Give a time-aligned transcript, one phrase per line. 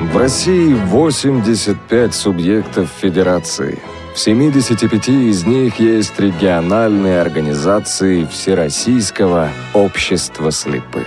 [0.00, 3.78] В России 85 субъектов федерации.
[4.14, 11.06] В 75 из них есть региональные организации Всероссийского общества слепых.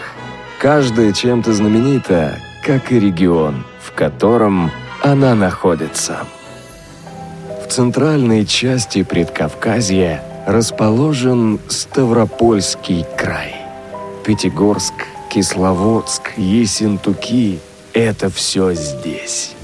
[0.60, 4.70] Каждая чем-то знаменита, как и регион, в котором
[5.02, 6.20] она находится.
[7.66, 13.56] В центральной части Предкавказья расположен Ставропольский край.
[14.24, 14.94] Пятигорск,
[15.32, 17.60] Кисловодск, Ессентуки–
[17.94, 19.56] это все здесь.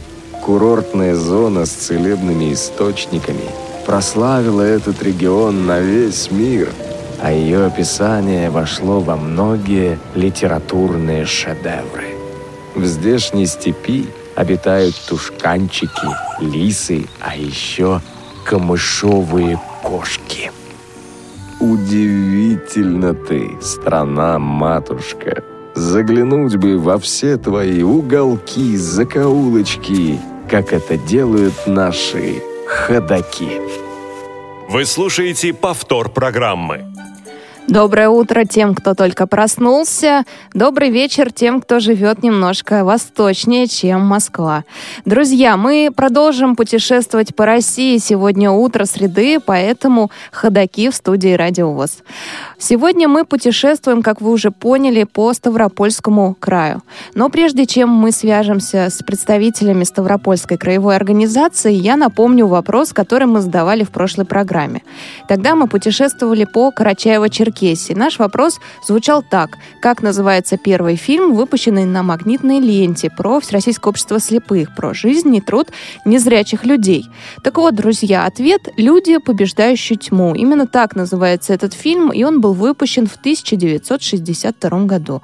[0.43, 3.49] Курортная зона с целебными источниками
[3.85, 6.69] прославила этот регион на весь мир,
[7.21, 12.09] а ее описание вошло во многие литературные шедевры.
[12.75, 16.07] В здешней степи обитают тушканчики,
[16.39, 18.01] лисы, а еще
[18.45, 20.51] камышовые кошки.
[21.59, 25.43] Удивительно ты, страна-матушка.
[25.79, 30.19] Заглянуть бы во все твои уголки, закоулочки,
[30.49, 33.61] как это делают наши ходаки.
[34.67, 36.85] Вы слушаете повтор программы.
[37.69, 40.23] Доброе утро тем, кто только проснулся.
[40.55, 44.63] Добрый вечер тем, кто живет немножко восточнее, чем Москва.
[45.05, 47.99] Друзья, мы продолжим путешествовать по России.
[47.99, 51.99] Сегодня утро среды, поэтому ходаки в студии Радио ВОЗ.
[52.57, 56.81] Сегодня мы путешествуем, как вы уже поняли, по Ставропольскому краю.
[57.13, 63.41] Но прежде чем мы свяжемся с представителями Ставропольской краевой организации, я напомню вопрос, который мы
[63.41, 64.81] задавали в прошлой программе.
[65.27, 67.93] Тогда мы путешествовали по Карачаево-Черкесии Черкесии.
[67.93, 69.57] Наш вопрос звучал так.
[69.81, 75.41] Как называется первый фильм, выпущенный на магнитной ленте про Всероссийское общество слепых, про жизнь и
[75.41, 75.69] труд
[76.05, 77.05] незрячих людей?
[77.43, 80.35] Так вот, друзья, ответ «Люди, побеждающие тьму».
[80.35, 85.21] Именно так называется этот фильм, и он был выпущен в 1962 году.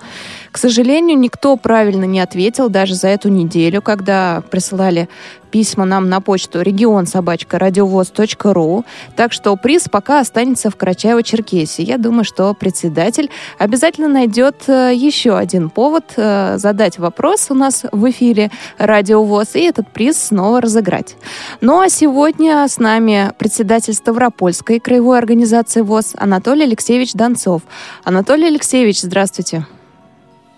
[0.51, 5.07] К сожалению, никто правильно не ответил даже за эту неделю, когда присылали
[5.55, 8.83] письма нам на почту регион собачка радиовоз.ру.
[9.15, 11.81] Так что приз пока останется в Карачаево-Черкесии.
[11.81, 17.85] Я думаю, что председатель обязательно найдет э, еще один повод э, задать вопрос у нас
[17.89, 21.15] в эфире Радиовоз и этот приз снова разыграть.
[21.61, 27.61] Ну а сегодня с нами председатель Ставропольской краевой организации ВОЗ Анатолий Алексеевич Донцов.
[28.03, 29.65] Анатолий Алексеевич, здравствуйте.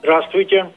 [0.02, 0.72] Здравствуйте.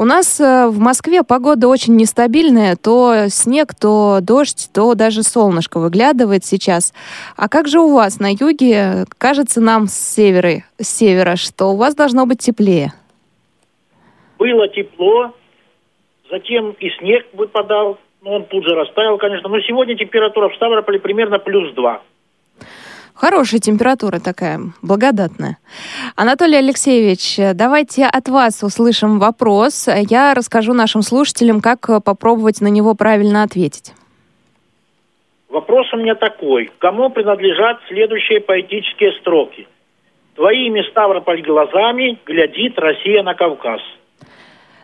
[0.00, 2.74] У нас э, в Москве погода очень нестабильная.
[2.74, 6.94] То снег, то дождь, то даже солнышко выглядывает сейчас.
[7.36, 9.04] А как же у вас на юге?
[9.18, 12.94] Кажется нам с севера, с севера что у вас должно быть теплее.
[14.38, 15.34] Было тепло,
[16.30, 17.98] затем и снег выпадал.
[18.22, 19.50] Ну, он тут же растаял, конечно.
[19.50, 22.00] Но сегодня температура в Ставрополе примерно плюс два.
[23.20, 25.58] Хорошая температура такая, благодатная.
[26.16, 29.90] Анатолий Алексеевич, давайте от вас услышим вопрос.
[30.08, 33.92] Я расскажу нашим слушателям, как попробовать на него правильно ответить.
[35.50, 36.70] Вопрос у меня такой.
[36.78, 39.68] Кому принадлежат следующие поэтические строки?
[40.34, 43.82] Твоими Ставрополь глазами глядит Россия на Кавказ–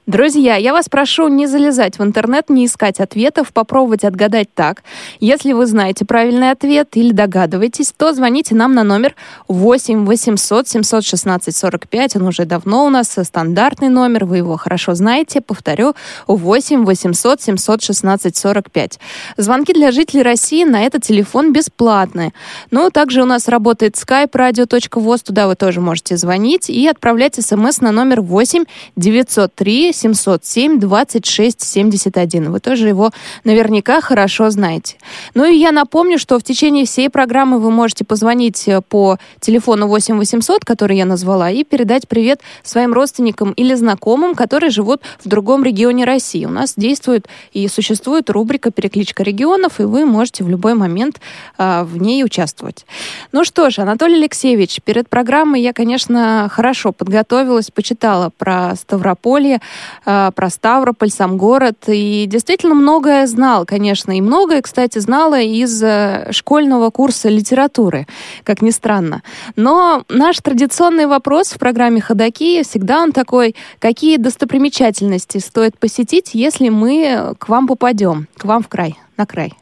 [0.06, 4.84] Друзья, я вас прошу не залезать в интернет, не искать ответов, попробовать отгадать так.
[5.18, 9.16] Если вы знаете правильный ответ или догадываетесь, то звоните нам на номер
[9.48, 12.16] 8 800 716 45.
[12.16, 15.40] Он уже давно у нас стандартный номер, вы его хорошо знаете.
[15.40, 15.94] Повторю,
[16.28, 19.00] 8 800 716 45.
[19.36, 22.32] Звонки для жителей России на этот телефон бесплатные.
[22.70, 27.80] Ну, также у нас работает skype radio.voz, туда вы тоже можете звонить и отправлять смс
[27.80, 32.50] на номер 8 903 707 26 71.
[32.50, 33.10] Вы тоже его
[33.44, 34.96] наверняка хорошо знаете.
[35.34, 39.88] Ну и я напомню, что в течение всей программы вы можете позвонить э, по телефону
[39.88, 45.28] 8 800, который я назвала, и передать привет своим родственникам или знакомым, которые живут в
[45.28, 46.44] другом регионе России.
[46.44, 51.20] У нас действует и существует рубрика «Перекличка регионов», и вы можете в любой момент
[51.58, 52.86] а, в ней участвовать.
[53.32, 59.60] Ну что ж, Анатолий Алексеевич, перед программой я, конечно, хорошо подготовилась, почитала про Ставрополье,
[60.04, 61.76] про Ставрополь, сам город.
[61.88, 64.16] И действительно многое знал, конечно.
[64.16, 68.06] И многое, кстати, знала из э, школьного курса литературы,
[68.44, 69.22] как ни странно.
[69.56, 76.68] Но наш традиционный вопрос в программе «Ходоки» всегда он такой, какие достопримечательности стоит посетить, если
[76.68, 79.52] мы к вам попадем, к вам в край, на край?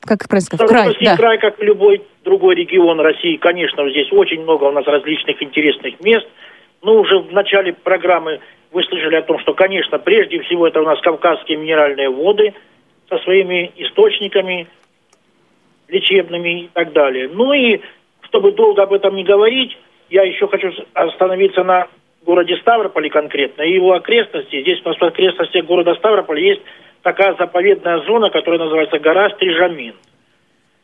[0.00, 0.68] Как правильно сказать?
[0.68, 1.16] Край, да.
[1.16, 6.26] край, как любой другой регион России, конечно, здесь очень много у нас различных интересных мест.
[6.82, 8.40] Ну, уже в начале программы
[8.72, 12.54] вы слышали о том, что, конечно, прежде всего это у нас кавказские минеральные воды
[13.08, 14.68] со своими источниками
[15.88, 17.28] лечебными и так далее.
[17.32, 17.80] Ну и,
[18.22, 19.76] чтобы долго об этом не говорить,
[20.08, 21.88] я еще хочу остановиться на
[22.24, 24.60] городе Ставрополе конкретно, и его окрестности.
[24.60, 26.62] Здесь у нас в окрестностях города Ставрополя есть
[27.02, 29.94] такая заповедная зона, которая называется гора Стрижамин.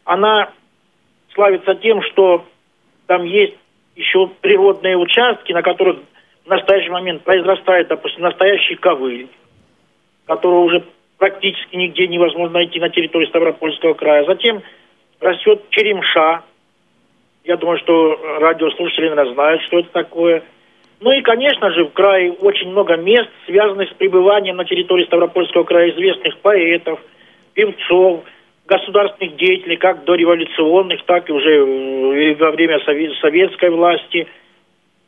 [0.05, 0.51] Она
[1.35, 2.45] славится тем, что
[3.07, 3.55] там есть
[3.95, 5.99] еще природные участки, на которых
[6.47, 9.29] в настоящий момент произрастает, допустим, настоящий ковыль,
[10.27, 10.85] которого уже
[11.19, 14.25] практически нигде невозможно найти на территории Ставропольского края.
[14.25, 14.63] Затем
[15.21, 16.43] растет черемша.
[17.45, 20.43] Я думаю, что радиослушатели, наверное, знают, что это такое.
[21.01, 25.65] Ну и, конечно же, в крае очень много мест, связанных с пребыванием на территории Ставропольского
[25.65, 27.01] края известных поэтов,
[27.55, 28.25] певцов,
[28.67, 32.81] государственных деятелей, как дореволюционных, так и уже э, во время
[33.21, 34.27] советской власти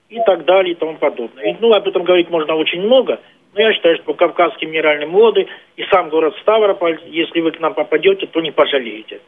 [0.08, 1.44] и так далее и тому подобное.
[1.44, 3.20] И, ну, об этом говорить можно очень много,
[3.54, 5.46] но я считаю, что Кавказские минеральные воды
[5.76, 9.20] и сам город Ставрополь, если вы к нам попадете, то не пожалеете.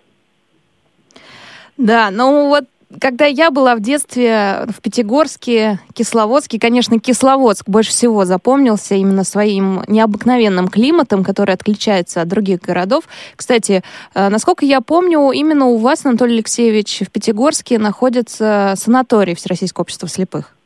[1.76, 2.64] Да, ну вот
[3.00, 9.82] когда я была в детстве в Пятигорске, Кисловодске, конечно, Кисловодск больше всего запомнился именно своим
[9.86, 13.04] необыкновенным климатом, который отличается от других городов.
[13.36, 13.82] Кстати,
[14.14, 20.08] э, насколько я помню, именно у вас, Анатолий Алексеевич, в Пятигорске находится санаторий Всероссийского общества
[20.08, 20.56] слепых.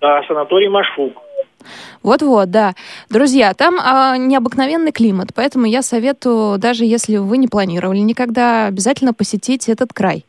[0.00, 1.12] Да, санаторий Машук.
[2.02, 2.74] Вот-вот, да.
[3.10, 9.12] Друзья, там а, необыкновенный климат, поэтому я советую, даже если вы не планировали никогда, обязательно
[9.12, 10.24] посетить этот край.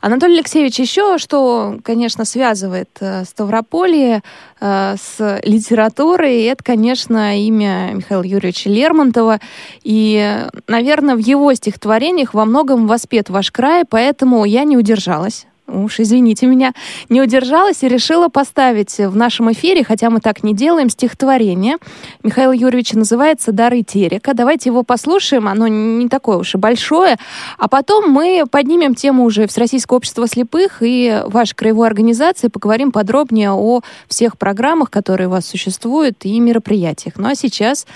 [0.00, 4.22] Анатолий Алексеевич, еще что, конечно, связывает э, Ставрополье
[4.60, 9.40] э, с литературой, это, конечно, имя Михаила Юрьевича Лермонтова.
[9.82, 16.00] И, наверное, в его стихотворениях во многом воспет ваш край, поэтому я не удержалась уж
[16.00, 16.72] извините меня,
[17.08, 21.76] не удержалась и решила поставить в нашем эфире, хотя мы так не делаем, стихотворение
[22.22, 24.34] Михаила Юрьевича называется «Дары Терека».
[24.34, 27.16] Давайте его послушаем, оно не такое уж и большое,
[27.58, 33.52] а потом мы поднимем тему уже Всероссийского общества слепых и вашей краевой организации, поговорим подробнее
[33.52, 37.14] о всех программах, которые у вас существуют, и мероприятиях.
[37.16, 37.86] Ну а сейчас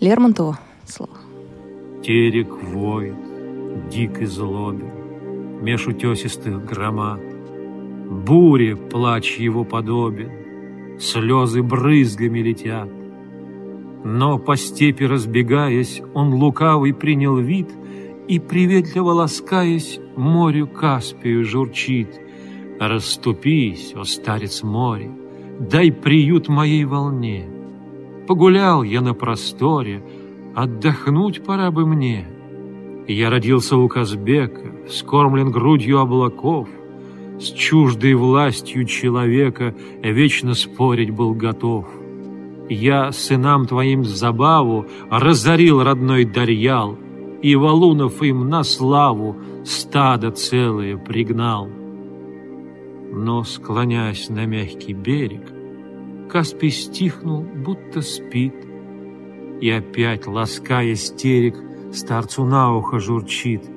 [0.00, 0.56] Лермонтову
[0.86, 1.12] слово.
[2.04, 3.14] Терек воет,
[3.90, 4.99] дик и злобен,
[5.60, 7.20] меж утесистых громад.
[8.10, 12.88] Буре плач его подобен, слезы брызгами летят.
[14.04, 17.68] Но по степи разбегаясь, он лукавый принял вид
[18.28, 22.20] и, приветливо ласкаясь, морю Каспию журчит.
[22.80, 25.10] Расступись, о старец море,
[25.58, 27.46] дай приют моей волне.
[28.26, 30.02] Погулял я на просторе,
[30.54, 32.26] отдохнуть пора бы мне—
[33.06, 36.68] я родился у Казбека, скормлен грудью облаков,
[37.38, 41.86] С чуждой властью человека вечно спорить был готов.
[42.68, 46.96] Я сынам твоим забаву разорил родной Дарьял,
[47.42, 51.68] И валунов им на славу стадо целое пригнал.
[53.12, 55.42] Но, склоняясь на мягкий берег,
[56.28, 58.54] Каспий стихнул, будто спит,
[59.60, 61.56] И опять, лаская стерег,
[61.92, 63.68] старцу на ухо журчит.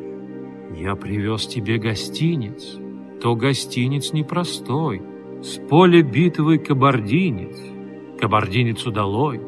[0.75, 2.77] «Я привез тебе гостиниц,
[3.21, 5.01] то гостиниц непростой,
[5.41, 7.57] с поля битвы кабардинец,
[8.19, 9.41] кабардинец удалой.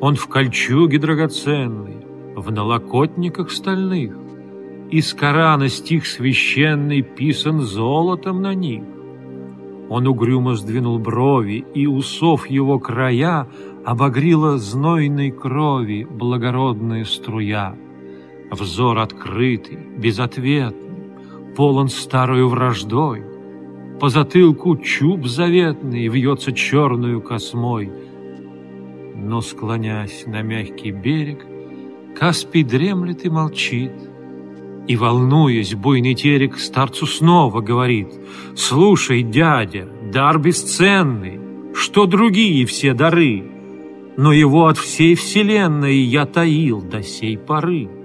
[0.00, 2.04] Он в кольчуге драгоценный,
[2.36, 4.16] в налокотниках стальных,
[4.90, 8.84] из Корана стих священный писан золотом на них.
[9.88, 13.48] Он угрюмо сдвинул брови, и усов его края
[13.84, 17.74] обогрила знойной крови благородная струя.
[18.52, 23.22] Взор открытый, безответный, полон старою враждой.
[23.98, 27.90] По затылку чуб заветный вьется черную космой.
[29.14, 31.46] Но, склонясь на мягкий берег,
[32.14, 33.92] Каспий дремлет и молчит.
[34.86, 38.12] И, волнуясь, буйный терек старцу снова говорит,
[38.54, 41.40] «Слушай, дядя, дар бесценный,
[41.74, 43.44] что другие все дары,
[44.18, 48.01] но его от всей вселенной я таил до сей поры».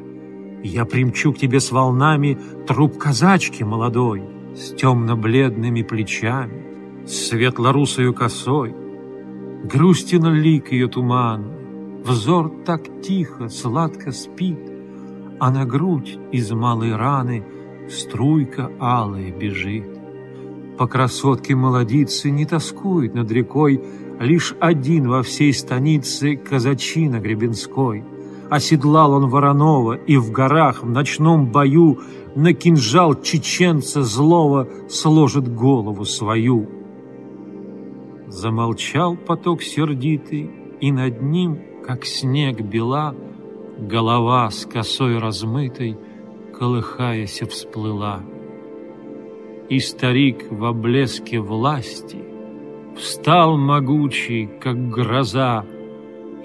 [0.67, 4.21] Я примчу к тебе с волнами труп казачки молодой,
[4.53, 8.75] С темно-бледными плечами, с светлорусою косой.
[9.63, 11.45] Грустен лик ее туман,
[12.03, 14.59] взор так тихо, сладко спит,
[15.39, 17.45] А на грудь из малой раны
[17.89, 19.87] струйка алая бежит.
[20.77, 23.81] По красотке молодицы не тоскует над рекой
[24.19, 28.03] Лишь один во всей станице казачина Гребенской—
[28.49, 31.99] Оседлал он Воронова и в горах в ночном бою
[32.35, 36.69] На кинжал чеченца злого сложит голову свою.
[38.27, 43.15] Замолчал поток сердитый, и над ним, как снег бела,
[43.79, 45.97] Голова с косой размытой,
[46.57, 48.21] колыхаясь, всплыла.
[49.69, 52.17] И старик в облеске власти
[52.97, 55.65] Встал могучий, как гроза,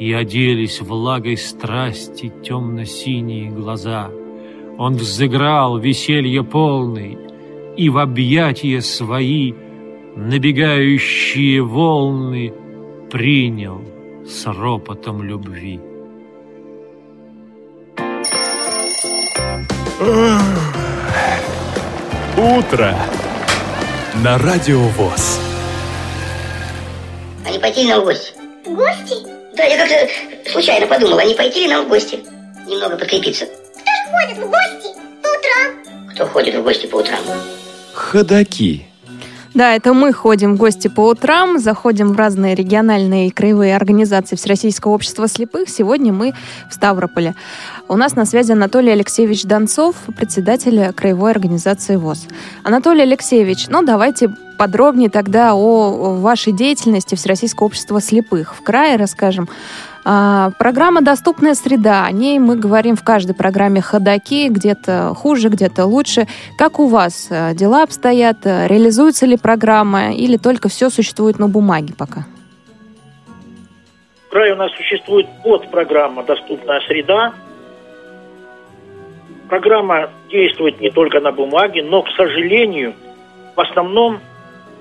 [0.03, 4.11] И оделись влагой страсти темно-синие глаза.
[4.77, 7.17] Он взыграл веселье полный,
[7.77, 9.53] И в объятия свои
[10.17, 12.53] Набегающие волны
[13.13, 13.81] Принял
[14.27, 15.79] с ропотом любви.
[22.37, 22.97] Утро
[24.17, 25.41] на Радио ВОЗ.
[27.47, 28.33] А пойти в гости?
[28.65, 29.32] В гости?
[29.57, 32.21] Да, я как-то случайно подумал, а не пойти ли нам в гости?
[32.67, 33.47] Немного подкрепиться.
[33.47, 34.89] Кто ж ходит в гости
[35.23, 36.09] по утрам?
[36.15, 37.21] Кто ходит в гости по утрам?
[37.93, 38.87] Ходаки.
[39.55, 44.35] Да, это мы ходим в гости по утрам, заходим в разные региональные и краевые организации
[44.35, 45.69] Всероссийского общества слепых.
[45.69, 46.33] Сегодня мы
[46.71, 47.35] в Ставрополе.
[47.87, 52.29] У нас на связи Анатолий Алексеевич Донцов, председатель краевой организации ВОЗ.
[52.63, 58.55] Анатолий Алексеевич, ну давайте подробнее тогда о вашей деятельности Всероссийского общества слепых.
[58.55, 59.51] В крае расскажем.
[60.05, 62.05] А, программа «Доступная среда».
[62.05, 64.49] О ней мы говорим в каждой программе «Ходоки».
[64.49, 66.27] Где-то хуже, где-то лучше.
[66.59, 68.45] Как у вас э, дела обстоят?
[68.45, 72.27] Реализуется ли программа или только все существует на бумаге пока?
[74.27, 77.33] В крае у нас существует подпрограмма «Доступная среда».
[79.49, 82.95] Программа действует не только на бумаге, но, к сожалению,
[83.55, 84.19] в основном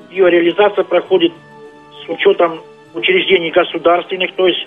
[0.10, 1.34] ее реализация проходит
[2.06, 2.62] с учетом
[2.94, 4.66] учреждений государственных, то есть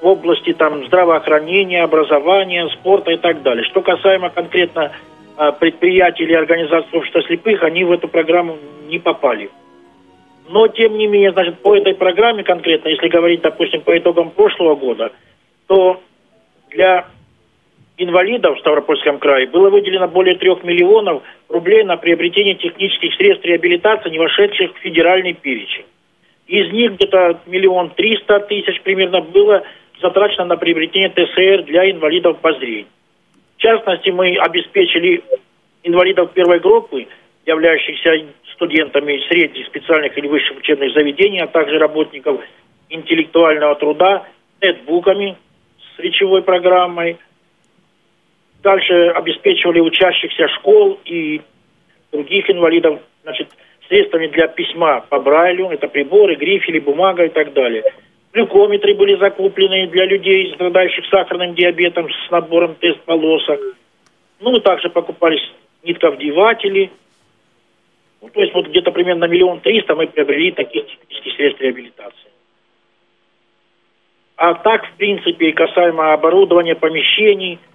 [0.00, 3.64] в области там, здравоохранения, образования, спорта и так далее.
[3.64, 4.92] Что касаемо конкретно
[5.36, 9.50] а, предприятий или организаций общества слепых, они в эту программу не попали.
[10.48, 14.74] Но, тем не менее, значит, по этой программе конкретно, если говорить, допустим, по итогам прошлого
[14.74, 15.12] года,
[15.66, 16.00] то
[16.70, 17.06] для
[17.96, 24.10] инвалидов в Ставропольском крае было выделено более трех миллионов рублей на приобретение технических средств реабилитации,
[24.10, 25.84] не вошедших в федеральный перечень.
[26.46, 29.62] Из них где-то миллион триста тысяч примерно было
[30.00, 32.86] затрачено на приобретение ТСР для инвалидов по зрению.
[33.56, 35.22] В частности, мы обеспечили
[35.82, 37.06] инвалидов первой группы,
[37.46, 42.40] являющихся студентами средних специальных или высших учебных заведений, а также работников
[42.88, 44.26] интеллектуального труда,
[44.60, 45.36] нетбуками
[45.94, 47.18] с речевой программой–
[48.62, 51.40] Дальше обеспечивали учащихся школ и
[52.12, 53.48] других инвалидов значит,
[53.88, 55.70] средствами для письма по Брайлю.
[55.70, 57.84] Это приборы, грифели, бумага и так далее.
[58.32, 63.60] Глюкометры были закуплены для людей, страдающих сахарным диабетом с набором тест-полосок.
[64.40, 65.42] Ну, также покупались
[65.82, 66.90] нитковдеватели.
[68.22, 72.30] Ну, то есть вот где-то примерно миллион триста мы приобрели таких технических средств реабилитации.
[74.36, 77.58] А так, в принципе, касаемо оборудования, помещений–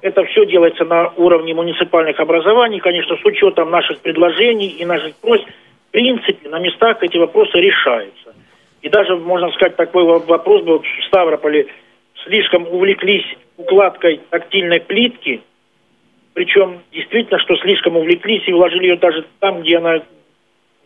[0.00, 5.44] это все делается на уровне муниципальных образований, конечно, с учетом наших предложений и наших просьб.
[5.88, 8.34] В принципе, на местах эти вопросы решаются.
[8.82, 11.66] И даже, можно сказать, такой вопрос был в Ставрополе.
[12.24, 13.24] Слишком увлеклись
[13.56, 15.42] укладкой тактильной плитки,
[16.34, 20.02] причем действительно, что слишком увлеклись и вложили ее даже там, где она,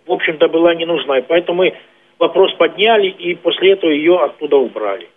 [0.07, 1.19] в общем-то, была не нужна.
[1.19, 1.75] И поэтому мы
[2.19, 5.09] вопрос подняли и после этого ее оттуда убрали.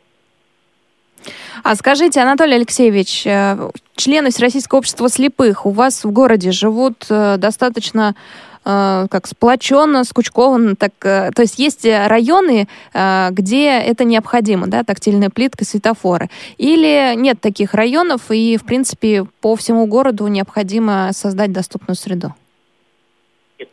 [1.64, 3.56] А скажите, Анатолий Алексеевич, э,
[3.96, 8.16] члены Всероссийского общества слепых у вас в городе живут э, достаточно
[8.66, 15.66] э, как сплоченно, скучкованно, так, то есть есть районы, где это необходимо, да, тактильная плитка,
[15.66, 22.30] светофоры, или нет таких районов, и, в принципе, по всему городу необходимо создать доступную среду?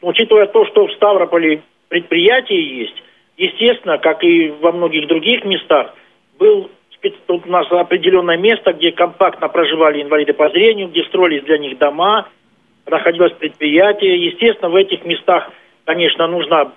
[0.00, 3.02] Учитывая то, что в Ставрополе предприятие есть,
[3.36, 5.94] естественно, как и во многих других местах,
[6.38, 6.70] был
[7.26, 11.78] тут у нас определенное место, где компактно проживали инвалиды по зрению, где строились для них
[11.78, 12.28] дома,
[12.86, 14.26] находилось предприятие.
[14.26, 15.50] Естественно, в этих местах,
[15.84, 16.72] конечно, нужна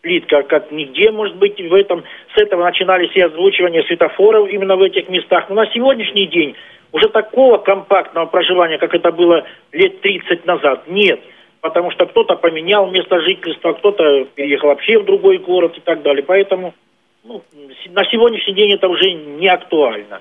[0.00, 2.04] плитка, как нигде, может быть, в этом.
[2.34, 5.48] С этого начинались и озвучивания светофоров именно в этих местах.
[5.48, 6.56] Но на сегодняшний день
[6.92, 11.20] уже такого компактного проживания, как это было лет 30 назад, нет.
[11.60, 16.22] Потому что кто-то поменял место жительства, кто-то переехал вообще в другой город и так далее.
[16.22, 16.74] Поэтому
[17.22, 17.42] ну,
[17.90, 20.20] на сегодняшний день это уже не актуально.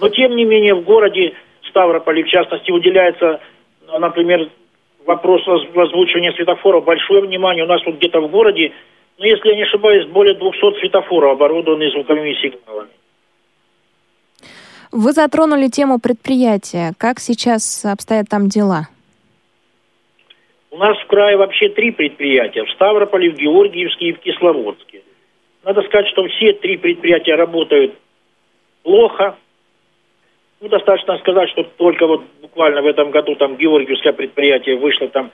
[0.00, 1.34] Но тем не менее в городе
[1.68, 3.40] Ставрополе, в частности, уделяется,
[3.98, 4.50] например,
[5.06, 7.64] вопрос озвучивания светофоров большое внимание.
[7.64, 8.72] У нас вот где-то в городе,
[9.18, 12.90] ну, если я не ошибаюсь, более 200 светофоров оборудованы звуковыми сигналами.
[14.92, 16.92] Вы затронули тему предприятия.
[16.98, 18.88] Как сейчас обстоят там дела?
[20.70, 22.64] У нас в крае вообще три предприятия.
[22.64, 25.02] В Ставрополе, в Георгиевске и в Кисловодске.
[25.64, 27.94] Надо сказать, что все три предприятия работают
[28.82, 29.36] плохо.
[30.60, 35.30] Ну, достаточно сказать, что только вот буквально в этом году там Георгиевское предприятие вышло там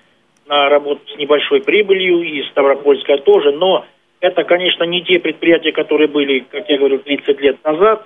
[0.47, 3.85] на работу с небольшой прибылью, и Ставропольская тоже, но
[4.21, 8.05] это, конечно, не те предприятия, которые были, как я говорю, 30 лет назад.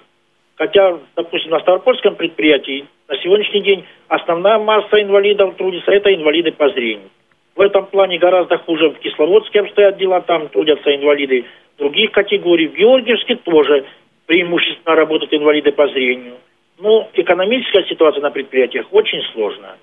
[0.56, 6.68] Хотя, допустим, на Ставропольском предприятии на сегодняшний день основная масса инвалидов трудится, это инвалиды по
[6.70, 7.10] зрению.
[7.54, 11.46] В этом плане гораздо хуже в Кисловодске обстоят дела, там трудятся инвалиды
[11.78, 12.68] других категорий.
[12.68, 13.86] В Георгиевске тоже
[14.26, 16.34] преимущественно работают инвалиды по зрению.
[16.78, 19.78] Но экономическая ситуация на предприятиях очень сложная.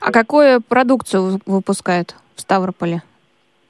[0.00, 3.02] А какую продукцию выпускают в Ставрополе?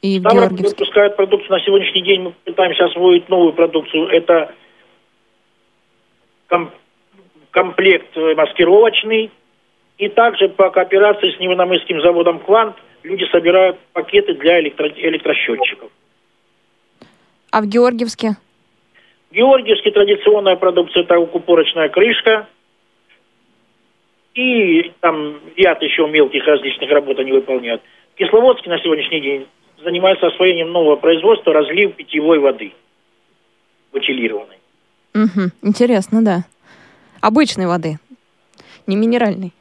[0.03, 0.77] И в Ставрополь Георгиевске?
[0.79, 1.51] выпускают продукцию.
[1.53, 4.09] На сегодняшний день мы пытаемся освоить новую продукцию.
[4.09, 4.53] Это
[6.49, 6.73] ком-
[7.51, 9.31] комплект э, маскировочный.
[9.99, 15.91] И также по кооперации с Невономысским заводом «Квант» люди собирают пакеты для электро- электросчетчиков.
[17.53, 18.37] А в Георгиевске?
[19.31, 22.49] Георгиевский традиционная продукция– это укупорочная крышка.
[24.35, 27.83] И там ряд еще мелких различных работ они выполняют.
[28.17, 29.47] Кисловодский на сегодняшний день
[29.83, 32.73] занимается освоением нового производства разлив питьевой воды
[33.93, 34.59] бутилированной.
[35.15, 35.53] Мгм.
[35.63, 36.45] Интересно, да.
[37.21, 37.99] Обычной воды,
[38.87, 39.53] не минеральной.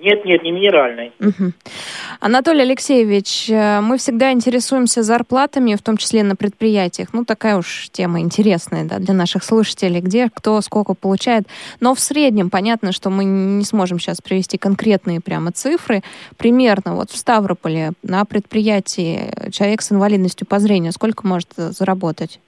[0.00, 1.12] Нет, нет, не минеральной.
[1.18, 1.52] Мгм.
[2.20, 7.08] Анатолий Алексеевич, э, мы всегда интересуемся зарплатами, в том числе на предприятиях.
[7.12, 11.44] Ну, такая уж тема интересная да, для наших слушателей, где кто сколько получает.
[11.80, 16.00] Но в среднем понятно, что мы не сможем сейчас привести конкретные прямо цифры.
[16.38, 22.40] Примерно вот в Ставрополе на предприятии человек с инвалидностью по зрению сколько может э, заработать?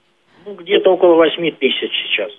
[0.45, 2.31] Ну, где-то около 8 тысяч сейчас.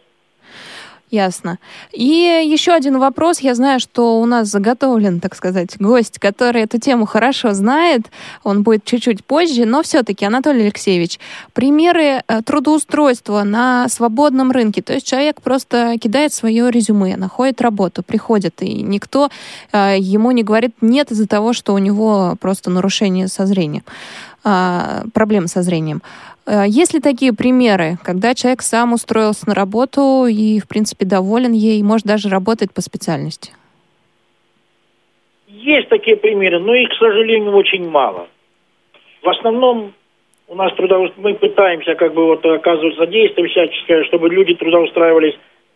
[1.11, 1.59] Ясно.
[1.93, 3.39] И еще один вопрос.
[3.41, 8.11] Я знаю, что у нас заготовлен, так сказать, гость, который эту тему хорошо знает.
[8.43, 11.21] Он будет чуть-чуть позже, но все-таки, Анатолий Алексеевич,
[11.53, 14.83] примеры э, трудоустройства на свободном рынке.
[14.83, 19.29] То есть человек просто кидает свое резюме, находит работу, приходит, и никто
[19.73, 23.85] э, ему не говорит нет из-за того, что у него просто нарушение со зрением,
[24.43, 26.03] а, проблемы со зрением.
[26.47, 31.53] Э, Есть ли такие примеры, когда человек сам устроился на работу и, в принципе, доволен
[31.53, 33.53] ей, может даже работать по специальности?
[35.49, 38.29] Есть такие примеры, но их, к сожалению, очень мало.
[39.23, 39.95] В основном
[40.49, 41.13] у нас трудоус...
[41.17, 45.35] мы пытаемся как бы вот оказывать содействие всяческое, чтобы люди трудоустраивались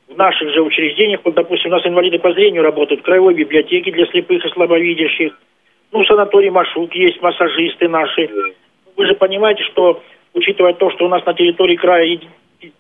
[0.09, 1.21] в наших же учреждениях.
[1.25, 5.39] Вот, допустим, у нас инвалиды по зрению работают в краевой библиотеке для слепых и слабовидящих.
[5.93, 8.29] Ну, в санатории Машук есть массажисты наши.
[8.97, 10.03] Вы же понимаете, что,
[10.35, 12.19] учитывая то, что у нас на территории края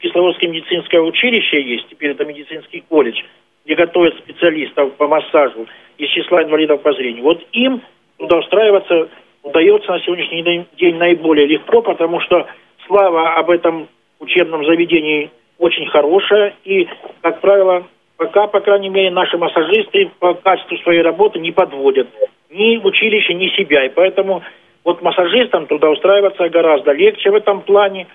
[0.00, 3.22] Кисловодское медицинское училище есть, теперь это медицинский колледж,
[3.64, 5.66] где готовят специалистов по массажу
[5.98, 7.22] из числа инвалидов по зрению.
[7.22, 7.82] Вот им
[8.18, 9.08] трудоустраиваться
[9.42, 12.46] удается на сегодняшний день наиболее легко, потому что
[12.86, 16.54] слава об этом учебном заведении очень хорошая.
[16.64, 16.88] И,
[17.22, 22.08] как правило, пока, по крайней мере, наши массажисты по качеству своей работы не подводят
[22.50, 23.84] ни училище, ни себя.
[23.86, 24.42] И поэтому
[24.84, 28.06] вот массажистам трудоустраиваться гораздо легче в этом плане,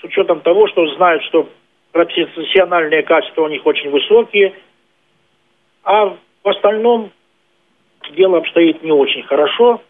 [0.00, 1.48] с учетом того, что знают, что
[1.92, 4.54] профессиональные качества у них очень высокие,
[5.84, 7.10] а в остальном
[8.14, 9.80] дело обстоит не очень хорошо.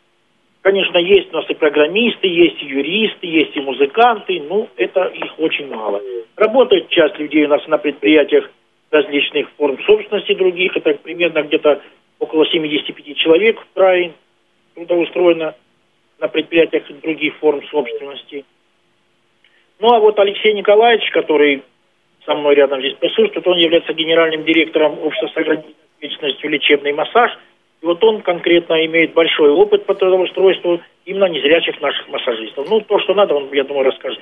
[0.62, 5.38] Конечно, есть у нас и программисты, есть и юристы, есть и музыканты, ну, это их
[5.38, 6.00] очень мало.
[6.34, 8.50] Работает часть людей у нас на предприятиях
[8.90, 11.82] различных форм собственности других, это примерно где-то
[12.18, 14.12] около 75 человек в крае
[14.74, 15.54] трудоустроено
[16.18, 18.44] на предприятиях других форм собственности.
[19.78, 21.62] Ну, а вот Алексей Николаевич, который
[22.24, 27.32] со мной рядом здесь присутствует, он является генеральным директором общества с ограниченной ответственностью лечебный массаж.
[27.82, 32.68] И вот он конкретно имеет большой опыт по трудоустройству именно незрячих наших массажистов.
[32.68, 34.20] Ну, то, что надо, он, я думаю, расскажет.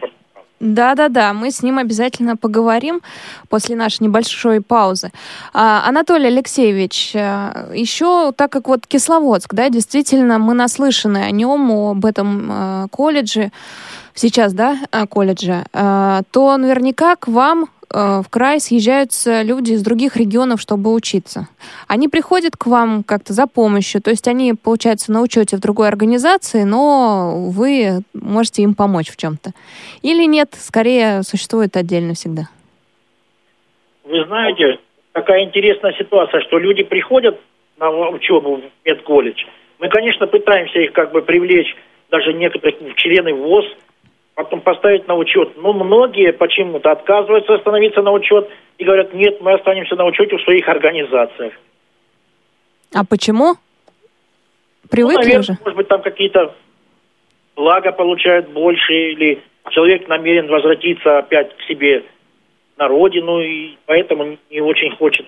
[0.64, 3.02] Да-да-да, мы с ним обязательно поговорим
[3.50, 5.12] после нашей небольшой паузы.
[5.52, 11.70] А, Анатолий Алексеевич, а, еще так как вот Кисловодск, да, действительно, мы наслышаны о нем,
[11.70, 13.52] об этом а, колледже,
[14.14, 20.60] сейчас, да, а, колледже, то наверняка к вам в край съезжаются люди из других регионов,
[20.60, 21.46] чтобы учиться.
[21.86, 25.86] Они приходят к вам как-то за помощью, то есть они, получается, на учете в другой
[25.86, 29.52] организации, но вы можете им помочь в чем-то.
[30.02, 32.48] Или нет, скорее существует отдельно всегда.
[34.04, 34.80] Вы знаете,
[35.12, 37.40] такая интересная ситуация, что люди приходят
[37.78, 39.44] на учебу в медколледж.
[39.78, 41.76] Мы, конечно, пытаемся их как бы привлечь,
[42.10, 43.66] даже некоторых члены ВОЗ,
[44.34, 45.56] потом поставить на учет.
[45.56, 50.42] Но многие почему-то отказываются становиться на учет и говорят, нет, мы останемся на учете в
[50.42, 51.52] своих организациях.
[52.94, 53.54] А почему?
[53.54, 55.52] Ну, Привыкли наверное, уже?
[55.60, 56.54] может быть, там какие-то
[57.56, 62.04] блага получают больше, или человек намерен возвратиться опять к себе
[62.76, 65.26] на родину, и поэтому не очень хочет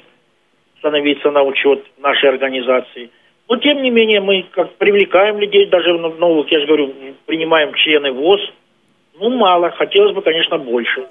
[0.79, 3.11] становиться на учет нашей организации.
[3.49, 6.92] Но, тем не менее, мы как привлекаем людей, даже новых, я же говорю,
[7.27, 8.40] принимаем члены ВОЗ.
[9.18, 11.07] Ну, мало, хотелось бы, конечно, больше.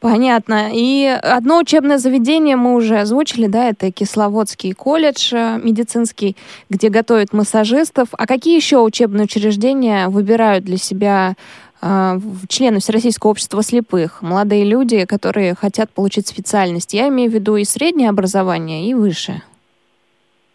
[0.00, 0.68] Понятно.
[0.70, 6.36] И одно учебное заведение мы уже озвучили, да, это Кисловодский колледж э, медицинский,
[6.68, 8.08] где готовят массажистов.
[8.12, 11.36] А какие еще учебные учреждения выбирают для себя
[11.80, 12.16] э,
[12.48, 16.92] члены Всероссийского общества слепых, молодые люди, которые хотят получить специальность?
[16.92, 19.40] Я имею в виду и среднее образование, и высшее.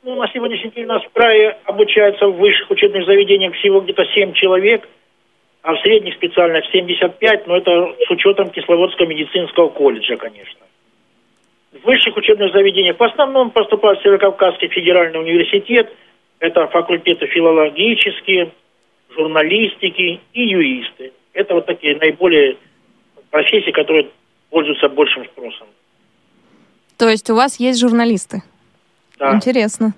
[0.04, 4.06] Ну, на сегодняшний день у нас в крае обучаются в высших учебных заведениях всего где-то
[4.14, 4.88] 7 человек–
[5.70, 10.66] а в средних специальных 75, но это с учетом Кисловодского медицинского колледжа, конечно.
[11.72, 15.94] В высших учебных заведениях в основном поступают в Северокавказский федеральный университет,
[16.40, 18.52] это факультеты филологические,
[19.16, 21.12] журналистики и юристы.
[21.34, 22.58] Это вот такие наиболее
[23.30, 24.10] профессии, которые
[24.50, 25.68] пользуются большим спросом.
[26.98, 28.42] То есть у вас есть журналисты?
[29.20, 29.36] Да.
[29.36, 29.94] Интересно.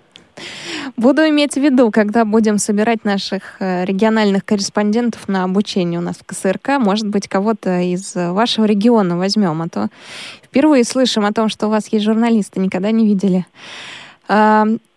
[0.98, 6.18] Буду иметь в виду, когда будем собирать наших э, региональных корреспондентов на обучение у нас
[6.18, 6.80] в КСРК.
[6.80, 9.90] Может быть, кого-то из вашего региона возьмем, а то
[10.44, 13.46] впервые слышим о том, что у вас есть журналисты, никогда не видели.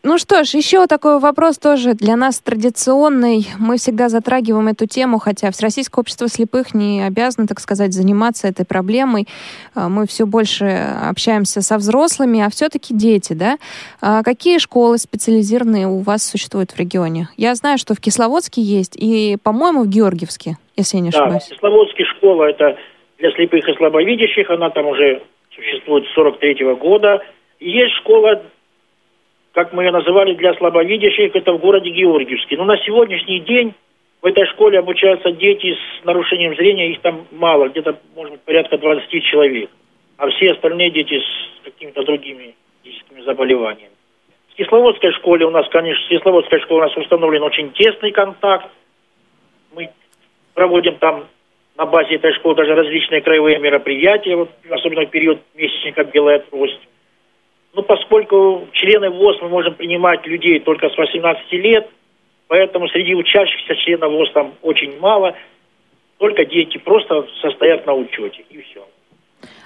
[0.06, 3.46] Ну что ж, еще такой вопрос тоже для нас традиционный.
[3.58, 8.66] Мы всегда затрагиваем эту тему, хотя Всероссийское общество слепых не обязано, так сказать, заниматься этой
[8.66, 9.26] проблемой.
[9.74, 10.66] А, мы все больше
[11.08, 13.56] общаемся со взрослыми, а все-таки дети, да?
[14.02, 17.28] А какие школы специализированные у вас существуют в регионе?
[17.38, 21.48] Я знаю, что в Кисловодске есть и, по-моему, в Георгиевске, если я не ошибаюсь.
[21.48, 22.76] Да, Кисловодская школа это
[23.18, 25.22] для слепых и слабовидящих, она там уже
[25.54, 27.22] существует с 43 -го года.
[27.58, 28.42] Есть школа
[29.54, 32.56] как мы ее называли, для слабовидящих, это в городе Георгиевске.
[32.56, 33.72] Но на сегодняшний день
[34.20, 38.78] в этой школе обучаются дети с нарушением зрения, их там мало, где-то, может быть, порядка
[38.78, 39.70] 20 человек.
[40.16, 43.92] А все остальные дети с какими-то другими физическими заболеваниями.
[44.50, 48.68] В Кисловодской школе у нас, конечно, в Кисловодской школе у нас установлен очень тесный контакт.
[49.74, 49.90] Мы
[50.54, 51.26] проводим там
[51.76, 56.80] на базе этой школы даже различные краевые мероприятия, вот, особенно в период месячника «Белая трость».
[57.74, 61.88] Ну, поскольку члены ВОЗ мы можем принимать людей только с 18 лет,
[62.46, 65.34] поэтому среди учащихся членов ВОЗ там очень мало,
[66.18, 68.86] только дети просто состоят на учете, и все.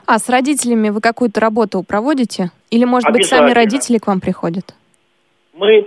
[0.07, 2.51] А с родителями вы какую-то работу проводите?
[2.71, 4.75] Или, может быть, сами родители к вам приходят?
[5.53, 5.87] Мы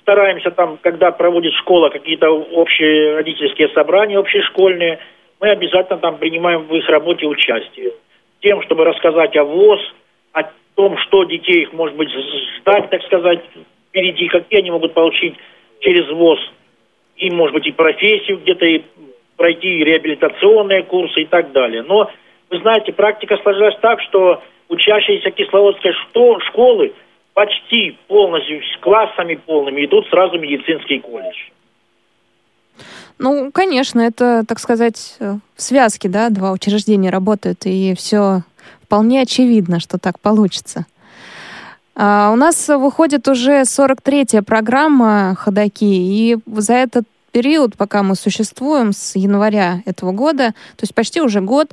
[0.00, 4.98] стараемся там, когда проводит школа какие-то общие родительские собрания, общешкольные,
[5.40, 7.92] мы обязательно там принимаем в их работе участие.
[8.40, 9.80] Тем, чтобы рассказать о ВОЗ,
[10.32, 10.42] о
[10.74, 13.40] том, что детей их, может быть, ждать, так сказать,
[13.88, 15.34] впереди, какие они могут получить
[15.80, 16.40] через ВОЗ,
[17.16, 18.82] и, может быть, и профессию где-то, и
[19.36, 21.82] пройти реабилитационные курсы и так далее.
[21.82, 22.10] Но,
[22.50, 25.92] вы знаете, практика сложилась так, что учащиеся Кисловодской
[26.46, 26.92] школы
[27.34, 31.36] почти полностью, с классами полными, идут сразу в медицинский колледж.
[33.22, 38.42] Ну, конечно, это, так сказать, в связке, да, два учреждения работают, и все
[38.82, 40.86] вполне очевидно, что так получится.
[41.94, 48.92] А у нас выходит уже 43-я программа «Ходоки», и за этот период, пока мы существуем,
[48.92, 51.72] с января этого года, то есть почти уже год,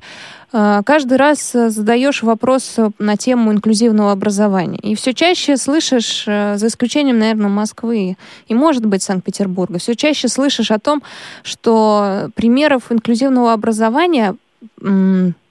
[0.52, 4.80] а, каждый раз задаешь вопрос на тему инклюзивного образования.
[4.80, 8.18] И все чаще слышишь, за исключением, наверное, Москвы
[8.48, 11.04] и, может быть, Санкт-Петербурга, все чаще слышишь о том,
[11.44, 14.36] что примеров инклюзивного образования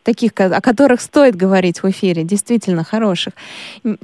[0.09, 3.35] таких, о которых стоит говорить в эфире, действительно хороших,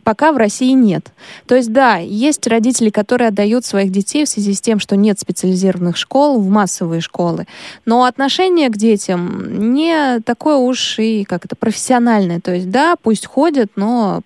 [0.03, 1.12] пока в России нет.
[1.47, 5.19] То есть, да, есть родители, которые отдают своих детей в связи с тем, что нет
[5.19, 7.47] специализированных школ, в массовые школы.
[7.87, 12.38] Но отношение к детям не такое уж и как это профессиональное.
[12.38, 14.21] То есть, да, пусть ходят, но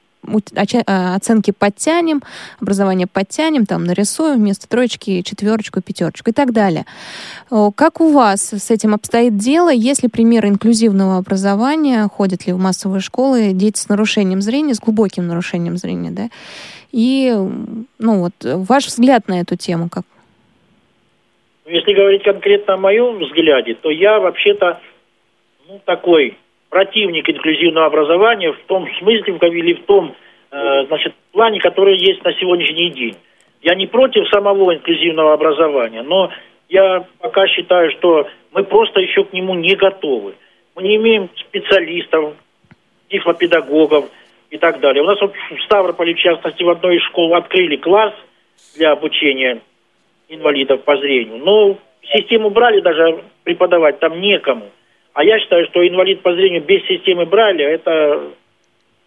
[0.87, 2.23] оценки подтянем,
[2.61, 6.85] образование подтянем, там нарисуем вместо троечки четверочку, пятерочку и так далее.
[7.51, 9.71] Как у вас с этим обстоит дело?
[9.71, 12.09] Есть ли примеры инклюзивного образования?
[12.09, 16.29] Ходят ли в массовые школы дети с нарушением зрения, с глубоким нарушением зрения, да?
[16.91, 17.35] И,
[17.99, 20.05] ну вот, ваш взгляд на эту тему как?
[21.67, 24.81] Если говорить конкретно о моем взгляде, то я вообще-то
[25.69, 26.39] ну, такой
[26.71, 30.15] противник инклюзивного образования в том смысле или в том
[30.51, 33.17] э, значит, плане, который есть на сегодняшний день.
[33.63, 36.31] Я не против самого инклюзивного образования, но
[36.69, 40.35] я пока считаю, что мы просто еще к нему не готовы.
[40.75, 42.35] Мы не имеем специалистов,
[43.09, 44.07] тифлопедагогов
[44.51, 45.03] и так далее.
[45.03, 48.13] У нас вот в Ставрополе, в частности, в одной из школ открыли класс
[48.77, 49.61] для обучения
[50.29, 51.39] инвалидов по зрению.
[51.39, 54.67] Но систему брали даже преподавать там некому.
[55.19, 58.31] А я считаю, что инвалид по зрению без системы Брайля– это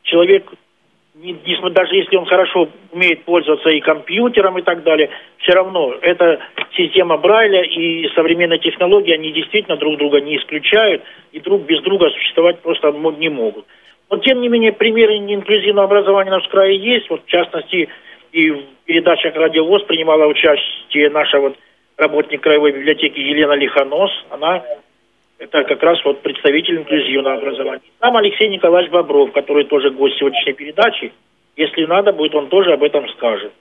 [0.03, 0.43] человек
[1.13, 6.41] даже если он хорошо умеет пользоваться и компьютером и так далее, все равно эта
[6.75, 12.09] система Брайля и современные технологии, они действительно друг друга не исключают, и друг без друга
[12.09, 13.65] существовать просто не могут.
[14.09, 17.09] Но, тем не менее, примеры неинклюзивного образования на нашем крае есть.
[17.09, 17.87] Вот, в частности,
[18.33, 21.55] и в передачах «Радио ВОЗ» принимала участие наша вот
[21.95, 24.11] работник краевой библиотеки Елена Лихонос.
[24.29, 24.61] Она
[25.41, 27.81] это как раз вот представитель инклюзивного образования.
[27.99, 31.11] Там Алексей Николаевич Бобров, который тоже гость сегодняшней передачи.
[31.55, 33.51] Если надо будет, он тоже об этом скажет.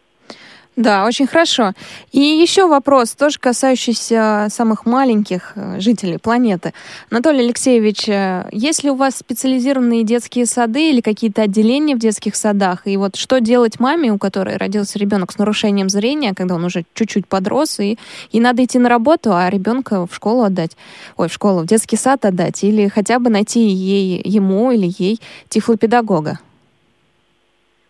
[0.77, 1.73] Да, очень хорошо.
[2.13, 6.73] И еще вопрос, тоже касающийся самых маленьких э, жителей планеты.
[7.11, 12.37] Анатолий Алексеевич, э, есть ли у вас специализированные детские сады или какие-то отделения в детских
[12.37, 12.87] садах?
[12.87, 16.85] И вот что делать маме, у которой родился ребенок с нарушением зрения, когда он уже
[16.95, 17.99] чуть-чуть подрос, и,
[18.31, 20.77] и надо идти на работу, а ребенка в школу отдать,
[21.17, 25.21] ой, в школу, в детский сад отдать, или хотя бы найти ей, ему или ей
[25.49, 26.39] тифлопедагога?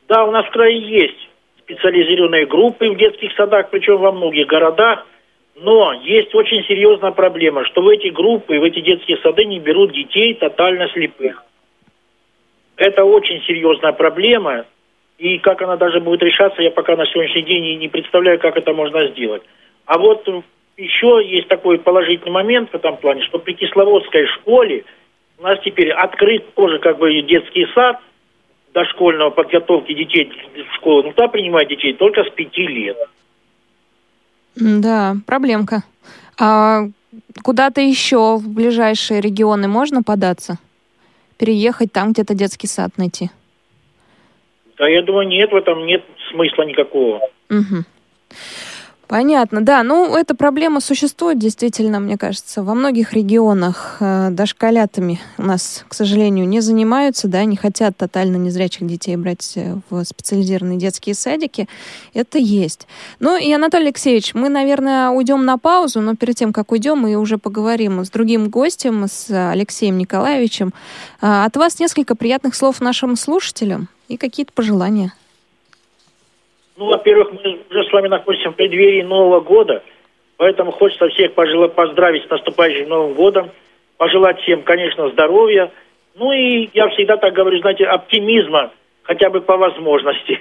[0.08, 1.29] Да, у нас в крае есть
[1.70, 5.06] специализированные группы в детских садах, причем во многих городах.
[5.56, 9.92] Но есть очень серьезная проблема, что в эти группы, в эти детские сады не берут
[9.92, 11.44] детей тотально слепых.
[12.76, 14.64] Это очень серьезная проблема,
[15.18, 18.72] и как она даже будет решаться, я пока на сегодняшний день не представляю, как это
[18.72, 19.42] можно сделать.
[19.84, 20.26] А вот
[20.78, 24.84] еще есть такой положительный момент в этом плане, что при Кисловодской школе
[25.38, 28.00] у нас теперь открыт тоже как бы детский сад–
[28.74, 32.96] дошкольного подготовки детей в школу, ну, туда принимать детей только с пяти лет.
[34.56, 35.82] Да, проблемка.
[36.38, 36.82] А
[37.42, 40.58] куда-то еще в ближайшие регионы можно податься?
[41.38, 43.30] Переехать там где-то детский сад найти?
[44.78, 47.20] Да, я думаю, нет, в этом нет смысла никакого.
[47.50, 47.84] Угу.
[49.10, 49.82] Понятно, да.
[49.82, 53.96] Ну, эта проблема существует действительно, мне кажется, во многих регионах.
[53.98, 59.54] Э, дошколятами у нас, к сожалению, не занимаются, да, не хотят тотально незрячих детей брать
[59.56, 61.68] э, в специализированные детские садики.
[62.14, 62.86] Это есть.
[63.18, 67.16] Ну и, Анатолий Алексеевич, мы, наверное, уйдем на паузу, но перед тем, как уйдем, мы
[67.16, 70.72] уже поговорим с другим гостем, с Алексеем Николаевичем.
[71.20, 75.12] А, от вас несколько приятных слов нашим слушателям и какие-то пожелания.
[76.80, 79.82] Ну, во-первых, мы уже с вами находимся в преддверии Нового года,
[80.38, 83.50] поэтому хочется всех поздравить с наступающим Новым годом,
[83.98, 85.70] пожелать всем, конечно, здоровья,
[86.14, 88.70] ну и я всегда так говорю, знаете, оптимизма,
[89.02, 90.40] хотя бы по возможности.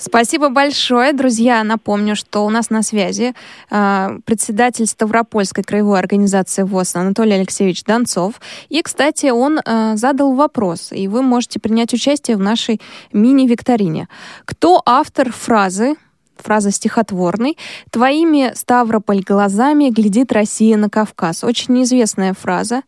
[0.00, 1.62] Спасибо большое, друзья.
[1.62, 3.34] Напомню, что у нас на связи
[3.70, 8.40] э, председатель Ставропольской краевой организации ВОЗ Анатолий Алексеевич Донцов.
[8.70, 12.80] И, кстати, он э, задал вопрос, и вы можете принять участие в нашей
[13.12, 14.08] мини-викторине.
[14.46, 15.96] Кто автор фразы
[16.40, 17.56] фраза стихотворной.
[17.90, 21.44] «Твоими, Ставрополь, глазами глядит Россия на Кавказ».
[21.44, 22.82] Очень неизвестная фраза,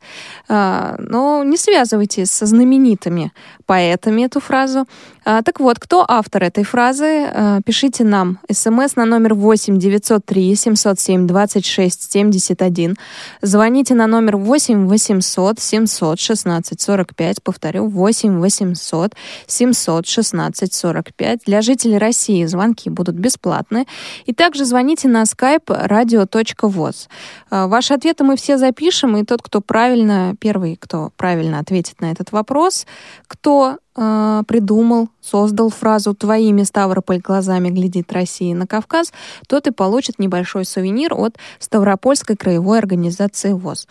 [0.48, 3.33] а, но не связывайте со знаменитыми
[3.66, 4.87] поэтами эту фразу.
[5.24, 7.24] А, так вот, кто автор этой фразы?
[7.32, 12.96] А, пишите нам смс на номер 8 903 707 26 71.
[13.40, 17.42] Звоните на номер 8 800 716 45.
[17.42, 19.12] Повторю, 8 800
[19.46, 21.40] 716 45.
[21.46, 23.87] Для жителей России звонки будут бесплатны.
[24.26, 27.08] И также звоните на skype radio.voz.
[27.50, 32.11] А, ваши ответы мы все запишем, и тот, кто правильно, первый, кто правильно ответит на
[32.11, 32.87] этот вопрос,
[33.28, 39.12] кто э, придумал, создал фразу «Твоими, Ставрополь, глазами глядит Россия на Кавказ»,
[39.46, 43.87] тот и получит небольшой сувенир от Ставропольской краевой организации ВОЗ.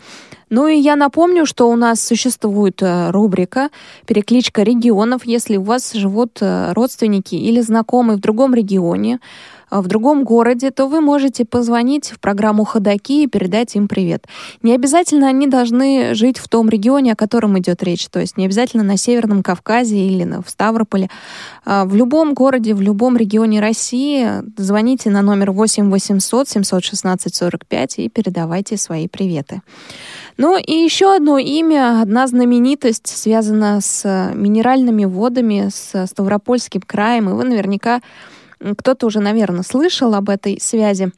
[0.50, 3.70] Ну и я напомню, что у нас существует э, рубрика
[4.06, 5.26] «Перекличка регионов».
[5.26, 9.20] Если у вас живут э, родственники или знакомые в другом регионе,
[9.80, 14.28] в другом городе, то вы можете позвонить в программу «Ходоки» и передать им привет.
[14.62, 18.46] Не обязательно они должны жить в том регионе, о котором идет речь, то есть не
[18.46, 21.10] обязательно на Северном Кавказе или в Ставрополе.
[21.66, 28.00] А, в любом городе, в любом регионе России звоните на номер 8 800 716 45
[28.00, 29.62] и передавайте свои приветы.
[30.38, 37.34] Ну и еще одно имя, одна знаменитость связана с минеральными водами, с Ставропольским краем, и
[37.34, 38.02] вы наверняка
[38.78, 41.12] кто-то уже, наверное, слышал об этой связи.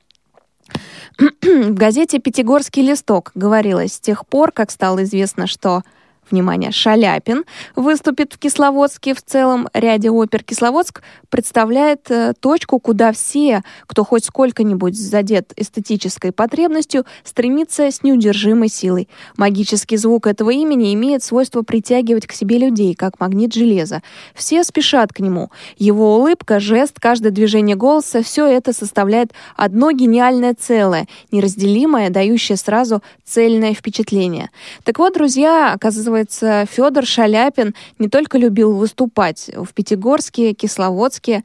[1.42, 5.84] В газете «Пятигорский листок» говорилось с тех пор, как стало известно, что
[6.30, 7.44] внимание, Шаляпин
[7.76, 9.14] выступит в Кисловодске.
[9.14, 16.32] В целом ряде опер Кисловодск представляет э, точку, куда все, кто хоть сколько-нибудь задет эстетической
[16.32, 19.10] потребностью, стремится с неудержимой силой.
[19.38, 24.02] Магический звук этого имени имеет свойство притягивать к себе людей, как магнит железа.
[24.36, 25.50] Все спешат к нему.
[25.78, 33.02] Его улыбка, жест, каждое движение голоса— все это составляет одно гениальное целое, неразделимое, дающее сразу
[33.26, 34.50] цельное впечатление.
[34.84, 41.44] Так вот, друзья, оказывается, Оказывается, Федор Шаляпин не только любил выступать в Пятигорске, Кисловодске,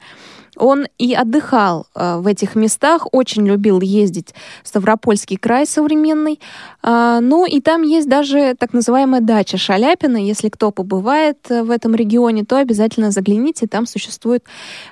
[0.59, 6.39] он и отдыхал э, в этих местах, очень любил ездить в Ставропольский край современный.
[6.83, 10.17] Э, ну и там есть даже так называемая дача Шаляпина.
[10.17, 13.67] Если кто побывает э, в этом регионе, то обязательно загляните.
[13.67, 14.43] Там существует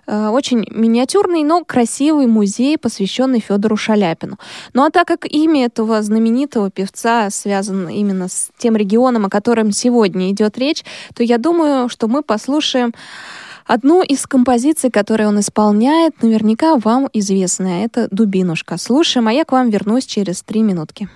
[0.08, 4.38] э, очень миниатюрный, но красивый музей, посвященный Федору Шаляпину.
[4.74, 9.72] Ну а так как имя этого знаменитого певца связано именно с тем регионом, о котором
[9.72, 10.84] сегодня идет речь,
[11.16, 12.94] то я думаю, что мы послушаем
[13.68, 17.84] Одну из композиций, которые он исполняет, наверняка вам известная.
[17.84, 18.78] Это «Дубинушка».
[18.78, 21.10] Слушаем, а я к вам вернусь через три минутки.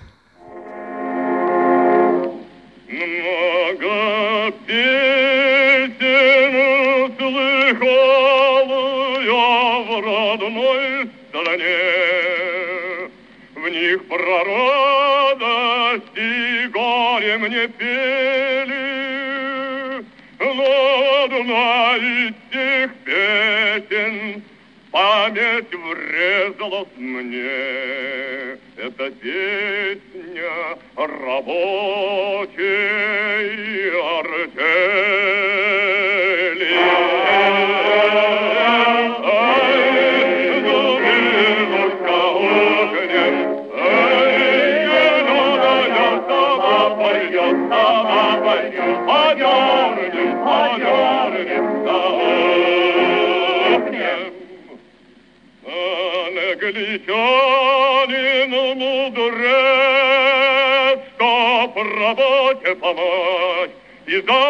[2.90, 5.94] Много песен
[7.18, 8.68] слыхал
[9.22, 11.88] я в родной стране.
[13.56, 19.20] В них про радость и горе мне пели.
[20.43, 24.41] Но Дунай этих песен
[24.91, 28.58] память врезалась мне.
[28.75, 30.49] Это песня
[30.95, 31.51] рабочей
[34.17, 35.12] артели.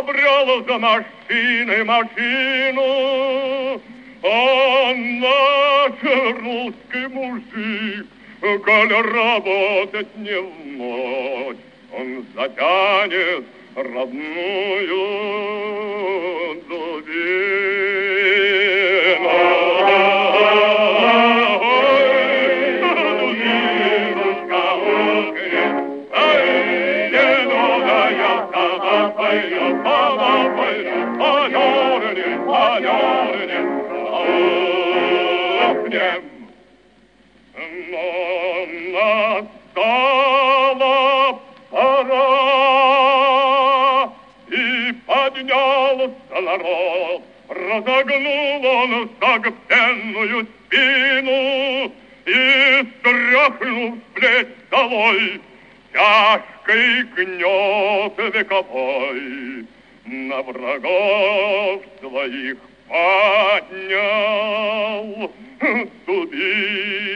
[0.01, 3.81] Изобрел за машиной машину.
[4.23, 5.93] А наш
[6.41, 8.05] русский мужик,
[8.63, 11.57] коль работать не в ночь,
[11.91, 15.01] он затянет родную
[16.69, 17.81] дубину.
[46.51, 51.91] Народ, разогнул он согбенную спину
[52.25, 55.41] и, стряхнув с плеч долой,
[55.93, 59.65] тяжкий гнет вековой
[60.05, 64.11] на врагов своих поднял
[66.05, 67.11] дубину.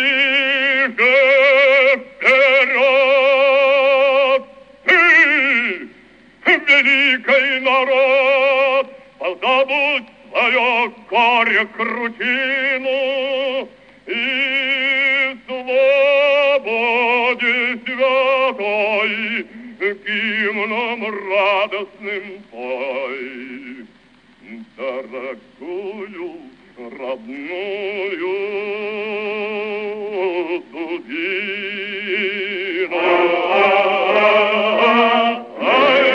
[0.97, 1.15] же
[2.19, 2.83] вперед,
[4.85, 5.01] ты,
[6.45, 8.87] великий народ,
[9.19, 10.69] позабудь свое
[11.09, 12.99] горе крутину
[14.07, 14.78] и
[18.59, 19.47] святой
[19.81, 23.87] гимном радостным пой,
[24.77, 26.31] дорогую
[26.99, 28.29] родную
[30.73, 31.39] дубину.
[35.61, 36.09] Ай,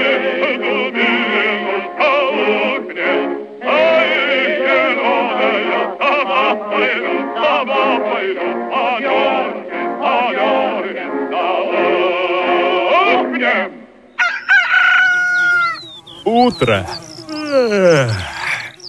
[16.35, 16.83] Утро.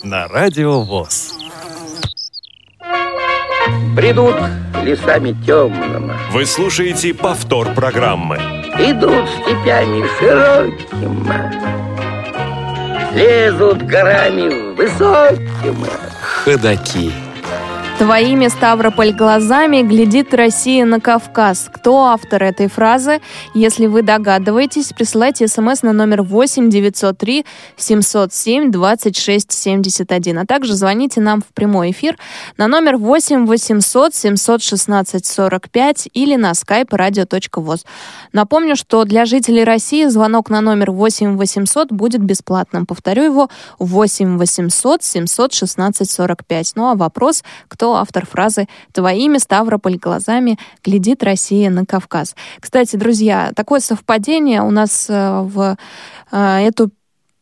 [0.03, 1.35] На радио ВОЗ.
[3.95, 4.35] Бредут
[4.83, 8.37] лесами темными, Вы слушаете повтор программы.
[8.79, 11.53] идут степями широкими,
[13.15, 15.87] лезут горами высокими.
[16.45, 17.13] Ходаки.
[17.99, 21.71] Твоими Ставрополь глазами глядит Россия на Кавказ.
[21.73, 23.21] Кто автор этой фразы?
[23.55, 31.21] Если вы догадываетесь, присылайте смс на номер 8 903 707 26 71, а также звоните
[31.21, 32.19] нам в прямой эфир
[32.57, 37.85] на номер 8 800 716 45 или на skype radio.voz.
[38.33, 42.87] Напомню, что для жителей России звонок на номер 8 800 будет бесплатным.
[42.87, 46.73] Повторю его 8 800 716 45.
[46.75, 52.35] Ну а вопрос, кто кто автор фразы «Твоими, Ставрополь, глазами глядит Россия на Кавказ».
[52.59, 55.77] Кстати, друзья, такое совпадение у нас э, в
[56.33, 56.93] э, эту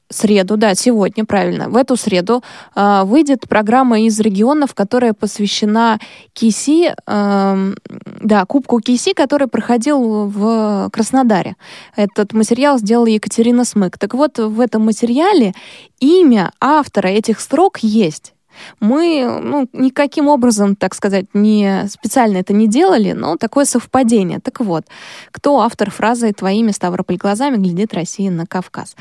[0.09, 2.43] среду, да, сегодня, правильно, в эту среду
[2.75, 6.01] э, выйдет программа из регионов, которая посвящена
[6.33, 7.75] КИСИ, э,
[8.21, 11.55] да, Кубку КИСИ, который проходил в Краснодаре.
[11.95, 13.97] Этот материал сделала Екатерина Смык.
[13.97, 15.55] Так вот, в этом материале
[16.01, 18.35] имя автора этих строк есть.
[18.81, 24.41] Мы ну, никаким образом, так сказать, не специально это не делали, но такое совпадение.
[24.41, 24.85] Так вот,
[25.31, 28.97] кто автор фразы «Твоими Ставрополь глазами глядит Россия на Кавказ»?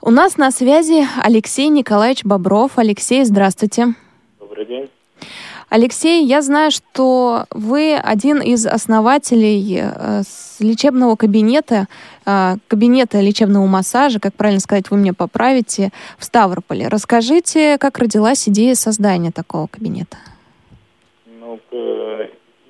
[0.00, 2.78] У нас на связи Алексей Николаевич Бобров.
[2.78, 3.94] Алексей, здравствуйте.
[4.38, 4.88] Добрый день.
[5.68, 10.22] Алексей, я знаю, что вы один из основателей э,
[10.60, 11.86] лечебного кабинета,
[12.24, 16.86] э, кабинета лечебного массажа, как правильно сказать, вы меня поправите, в Ставрополе.
[16.86, 20.16] Расскажите, как родилась идея создания такого кабинета?
[21.26, 21.58] Ну,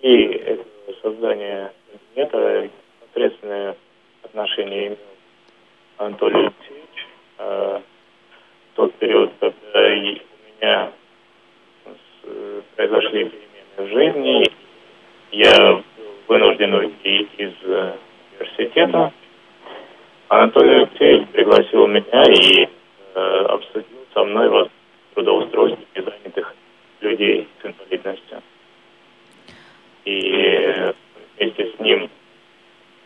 [0.01, 0.65] и это
[1.03, 1.73] создание
[2.15, 2.71] кабинета
[3.03, 3.77] непосредственное
[4.23, 4.99] отношение имел
[5.99, 7.07] Анатолий Алексеевич.
[7.39, 7.81] Э,
[8.75, 10.93] тот период, когда у меня
[12.77, 14.45] произошли перемены в жизни.
[15.33, 15.83] Я
[16.29, 17.93] вынужден уйти из э,
[18.39, 19.13] университета.
[20.29, 22.69] Анатолий Алексеевич пригласил меня и
[23.15, 24.71] э, обсудил со мной вот
[25.15, 26.55] трудоустройство незанятых
[27.01, 28.43] людей с инвалидностью.
[30.05, 30.93] И
[31.37, 32.11] вместе с ним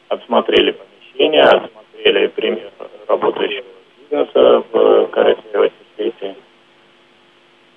[0.09, 2.71] отсмотрели помещение, отсмотрели пример
[3.07, 3.65] работающего
[3.99, 6.35] бизнеса в Карачаево-Сети.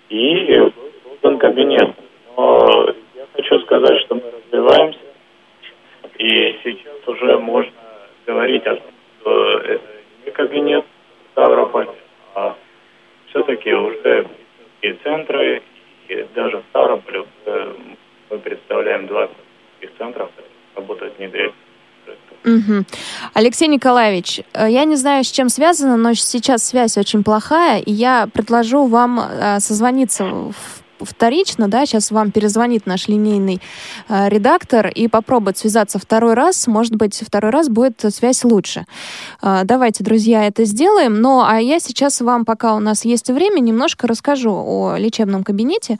[0.09, 0.71] И
[1.23, 1.95] создан кабинет.
[2.35, 4.99] Но я хочу сказать, что мы развиваемся,
[6.17, 7.71] и сейчас уже можно
[8.25, 9.83] говорить о том, что это
[10.25, 10.85] не кабинет
[11.31, 11.87] Ставрополь,
[12.35, 12.55] а
[13.29, 14.27] все-таки уже
[14.81, 15.61] и центры,
[16.07, 17.25] и даже в Ставрополе
[18.29, 19.29] мы представляем два
[19.97, 21.51] центров, которые работают внедрять
[22.45, 22.83] Угу.
[23.35, 27.89] Алексей Николаевич, э, я не знаю, с чем связано, но сейчас связь очень плохая, и
[27.93, 33.61] я предложу вам э, созвониться в вторично, да, сейчас вам перезвонит наш линейный
[34.09, 38.85] э, редактор и попробует связаться второй раз, может быть, второй раз будет связь лучше.
[39.41, 43.59] Э, давайте, друзья, это сделаем, но а я сейчас вам, пока у нас есть время,
[43.59, 45.97] немножко расскажу о лечебном кабинете.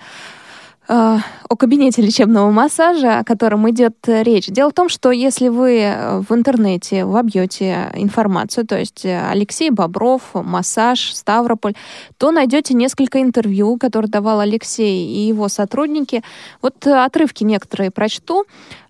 [0.87, 4.47] Э, о кабинете лечебного массажа, о котором идет речь.
[4.47, 9.69] Дело в том, что если вы э, в интернете вобьете информацию, то есть э, Алексей
[9.69, 11.75] Бобров, массаж, Ставрополь,
[12.17, 16.21] то найдете несколько интервью, которые давал Алексей и его сотрудники.
[16.61, 18.45] Вот отрывки некоторые прочту.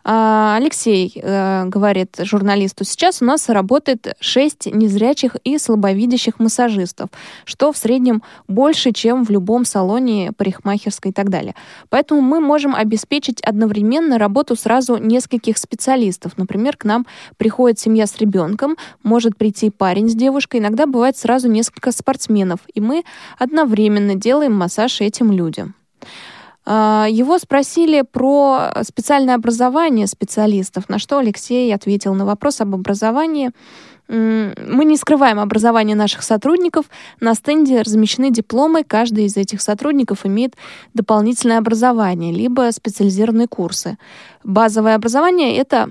[0.05, 7.09] А, Алексей э, говорит журналисту, сейчас у нас работает 6 незрячих и слабовидящих массажистов,
[7.45, 11.55] что в среднем больше, чем в любом салоне парикмахерской и так далее.
[11.89, 16.33] Поэтому мы можем обеспечить одновременно работу сразу нескольких специалистов.
[16.37, 17.05] Например, к нам
[17.37, 22.81] приходит семья с ребенком, может прийти парень с девушкой, иногда бывает сразу несколько спортсменов, и
[22.81, 23.03] мы
[23.39, 25.75] одновременно делаем массаж этим людям.
[26.65, 33.51] А, его спросили про специальное образование специалистов, на что Алексей ответил на вопрос об образовании.
[34.09, 36.85] Мы не скрываем образование наших сотрудников.
[37.21, 38.83] На стенде размещены дипломы.
[38.83, 40.55] Каждый из этих сотрудников имеет
[40.93, 43.97] дополнительное образование, либо специализированные курсы.
[44.43, 45.89] Базовое образование— это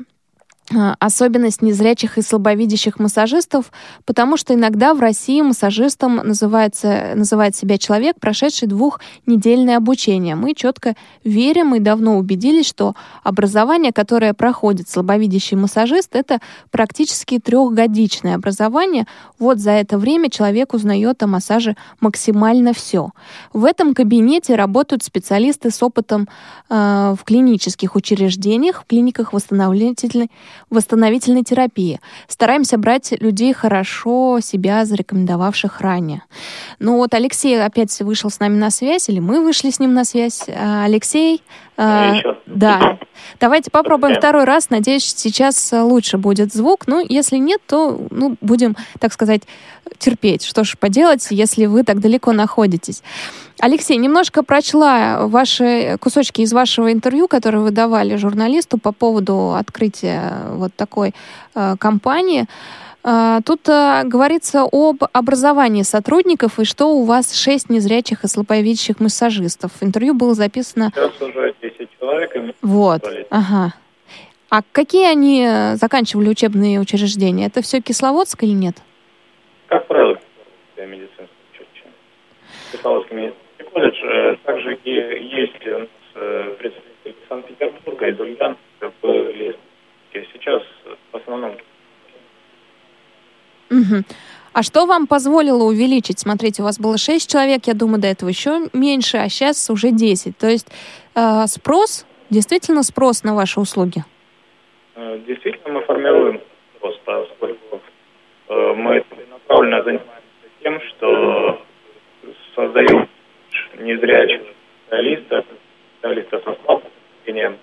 [1.00, 3.72] особенность незрячих и слабовидящих массажистов,
[4.04, 10.34] потому что иногда в России массажистом называется, называет себя человек, прошедший двухнедельное обучение.
[10.34, 10.94] Мы четко
[11.24, 19.06] верим и давно убедились, что образование, которое проходит слабовидящий массажист, это практически трехгодичное образование.
[19.38, 23.10] Вот за это время человек узнает о массаже максимально все.
[23.52, 26.28] В этом кабинете работают специалисты с опытом
[26.68, 30.30] э, в клинических учреждениях, в клиниках восстановительной
[30.70, 32.00] восстановительной терапии.
[32.28, 36.22] Стараемся брать людей, хорошо себя зарекомендовавших ранее.
[36.78, 40.04] Ну вот Алексей опять вышел с нами на связь, или мы вышли с ним на
[40.04, 40.44] связь.
[40.48, 41.42] А, Алексей,
[41.76, 42.14] а,
[42.46, 42.98] да.
[43.40, 44.70] Давайте попробуем второй раз.
[44.70, 46.86] Надеюсь, сейчас лучше будет звук.
[46.86, 49.42] Ну, если нет, то ну, будем, так сказать,
[49.98, 50.44] терпеть.
[50.44, 53.02] Что ж поделать, если вы так далеко находитесь.
[53.60, 60.32] Алексей, немножко прочла ваши кусочки из вашего интервью, которое вы давали журналисту по поводу открытия
[60.54, 61.14] вот такой
[61.54, 62.46] э, компании.
[63.04, 69.00] Э, тут э, говорится об образовании сотрудников и что у вас шесть незрячих и слабовидящих
[69.00, 69.72] массажистов.
[69.80, 70.90] Интервью было записано...
[70.94, 72.54] Сейчас уже 10 человек.
[72.62, 73.74] Вот, ага.
[74.50, 77.46] А какие они э, заканчивали учебные учреждения?
[77.46, 78.76] Это все Кисловодск или нет?
[79.66, 80.18] Как правило,
[80.76, 81.86] медицинское училище.
[82.70, 84.36] Кисловодский медицинский колледж.
[84.44, 89.56] Также есть э, представители Санкт-Петербурга, из Ульяновска были.
[90.12, 90.62] Сейчас
[91.12, 91.56] в основном
[93.72, 94.04] Мгм.
[94.52, 96.18] А что вам позволило увеличить?
[96.18, 99.90] Смотрите, у вас было 6 человек, я думаю, до этого еще меньше, а сейчас уже
[99.90, 100.36] 10.
[100.36, 100.68] То есть
[101.14, 104.04] э, спрос, действительно спрос на ваши услуги?
[104.94, 106.40] Э, Действительно, мы формируем
[106.76, 107.80] спрос, поскольку
[108.48, 111.62] э, мы целенаправленно занимаемся тем, что
[112.54, 113.08] создаем
[113.78, 114.42] незрячих
[114.84, 115.46] специалистов,
[115.96, 116.90] специалистов со слабым
[117.24, 117.56] зрением.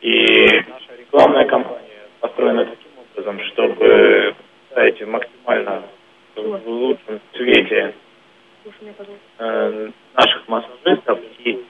[0.00, 4.34] И наша рекламная кампания построена таким образом, чтобы
[4.68, 5.82] представить максимально
[6.36, 7.94] в лучшем свете
[9.38, 11.64] э, наших массажистов и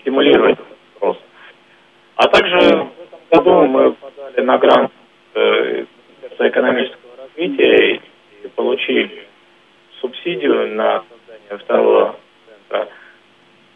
[0.00, 1.18] стимулировать этот спрос.
[2.16, 4.92] А также в этом году мы подали на грант
[5.34, 5.84] э,
[6.38, 8.00] экономического развития
[8.42, 9.26] и получили
[10.00, 12.88] субсидию на создание второго центра.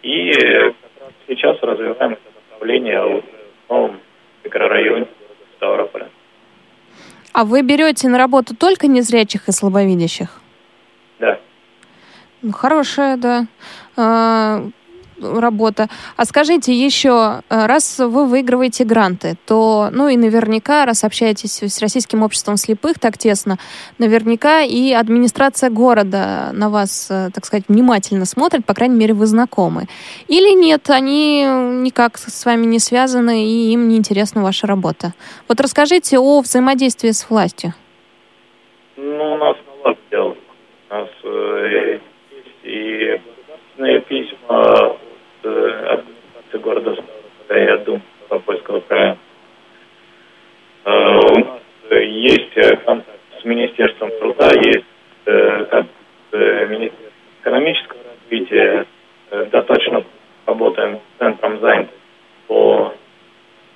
[0.03, 3.23] И э, как раз сейчас развиваем это направление в
[3.69, 4.01] новом
[4.45, 6.09] микрорайоне города Ставрополя.
[7.33, 10.41] А вы берете на работу только незрячих и слабовидящих?
[11.19, 11.39] Да.
[12.43, 13.47] Ну, Хорошая, да,
[13.97, 14.69] а,
[15.21, 15.89] работа.
[16.17, 21.81] А скажите еще, а, раз вы выигрываете гранты, то, ну и наверняка, раз общаетесь с
[21.81, 23.59] Российским обществом слепых так тесно,
[23.99, 29.27] наверняка и администрация города на вас, э, так сказать, внимательно смотрит, по крайней мере, вы
[29.27, 29.87] знакомы.
[30.29, 35.15] Или нет, они никак с вами не связаны, и им не интересна ваша работа.
[35.49, 37.75] Вот расскажите о взаимодействии с властью.
[38.97, 40.37] Ну, у нас наладил.
[40.91, 42.03] У нас э, есть
[42.65, 43.21] и
[44.09, 44.98] письма
[45.49, 46.97] от э, администрации города
[47.51, 49.19] и от Думы Ставропольского края.
[50.85, 54.85] Э, у нас э, есть контакт с Министерством труда, есть
[55.25, 55.89] контакт
[56.31, 58.87] с Министерством экономического развития.
[59.31, 60.05] Достаточно
[60.47, 61.95] работаем с центром занятости
[62.47, 62.95] по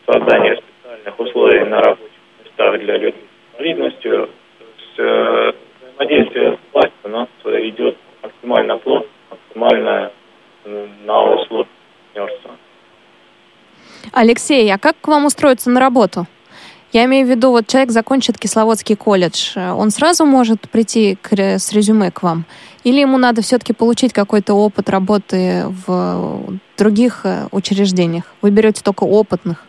[0.07, 2.11] созданию специальных условий на рабочих
[2.43, 4.31] местах для людей с инвалидностью.
[4.97, 10.13] Взаимодействие с властью у нас идет максимально плотно, максимально
[10.65, 11.69] на услуги
[12.13, 12.51] партнерства.
[14.13, 16.27] Алексей, а как к вам устроиться на работу?
[16.93, 21.73] Я имею в виду, вот человек закончит Кисловодский колледж, он сразу может прийти к с
[21.73, 22.45] резюме к вам?
[22.85, 28.25] Или ему надо все-таки получить какой-то опыт работы в других э, учреждениях?
[28.43, 29.65] Вы берете только опытных?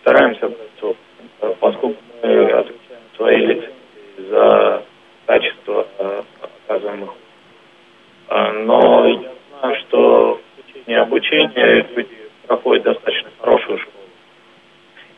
[0.00, 0.50] Стараемся
[1.60, 4.82] поскольку мы отвечаем свои лицензии за
[5.26, 6.22] качество э,
[6.66, 7.10] оказываемых
[8.34, 12.16] Но я знаю, что в течение обучения люди
[12.46, 14.06] проходят достаточно хорошую школу.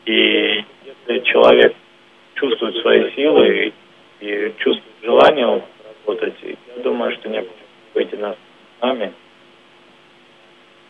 [0.05, 1.73] И если человек
[2.33, 3.73] чувствует свои силы
[4.19, 5.63] и, и чувствует желание
[6.05, 8.35] работать, я думаю, что необходимо выйти на
[8.81, 9.13] нами.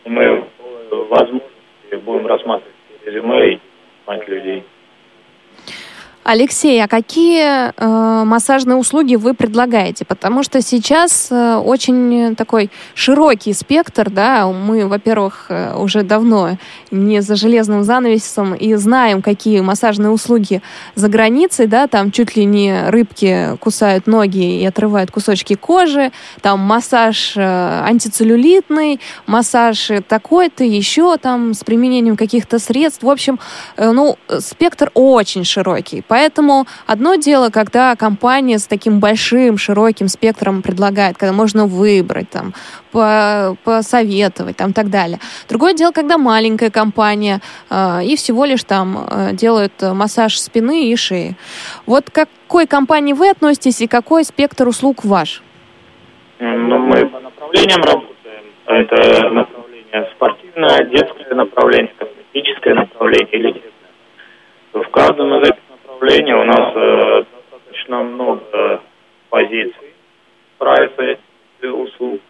[0.04, 0.44] Мы
[0.88, 2.74] по возможности будем рассматривать
[3.04, 3.60] резюме и
[4.26, 4.64] людей.
[6.28, 10.04] Алексей, а какие э, массажные услуги вы предлагаете?
[10.04, 16.58] Потому что сейчас э, очень такой широкий спектр, да, мы, во-первых, э, уже давно
[16.90, 20.62] не за железным занавесом и знаем, какие массажные услуги
[20.96, 26.10] за границей, да, там чуть ли не рыбки кусают ноги и отрывают кусочки кожи,
[26.40, 28.98] там массаж э, антицеллюлитный,
[29.28, 33.04] массаж такой-то, еще там с применением каких-то средств.
[33.04, 33.38] В общем,
[33.76, 36.02] э, ну, спектр очень широкий.
[36.16, 42.54] Поэтому одно дело, когда компания с таким большим, широким спектром предлагает, когда можно выбрать, там,
[42.90, 45.18] по- посоветовать, там, так далее.
[45.46, 50.90] Другое дело, когда маленькая компания э, и всего лишь там э, делают э, массаж спины
[50.90, 51.36] и шеи.
[51.84, 55.42] Вот к какой компании вы относитесь и какой спектр услуг ваш?
[56.38, 58.44] Ну, мы по направлениям работаем.
[58.64, 63.70] Это направление спортивное, детское направление, косметическое направление и лечебное.
[64.72, 65.65] В каждом из этих
[65.96, 68.80] направлений у нас э, достаточно много
[69.30, 69.94] позиций
[70.58, 72.20] прайса этих услуг.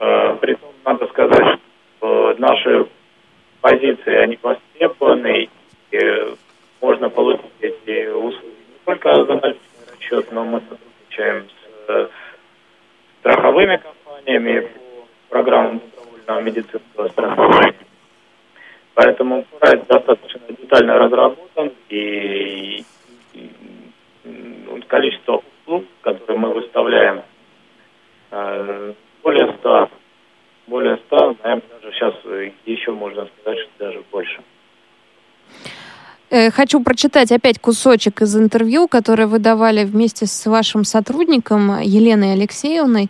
[0.00, 1.58] Э, притом надо сказать,
[1.98, 2.86] что наши
[3.60, 5.48] позиции, они востребованы,
[5.90, 5.98] и
[6.80, 9.60] можно получить эти услуги не только за наличный
[9.92, 12.08] расчет, но мы сотрудничаем с э,
[13.20, 17.74] страховыми компаниями по программам добровольного медицинского страхования.
[18.94, 22.84] Поэтому проект достаточно детально разработан, и,
[23.32, 23.50] и,
[24.24, 27.22] м, количество услуг, которые мы выставляем,
[28.30, 28.92] э,
[29.22, 29.90] более 100.
[30.66, 34.40] Более 100, наверное, даже сейчас э, еще можно сказать, что даже больше.
[36.30, 42.32] Э, Хочу прочитать опять кусочек из интервью, которое вы давали вместе с вашим сотрудником Еленой
[42.32, 43.08] Алексеевной.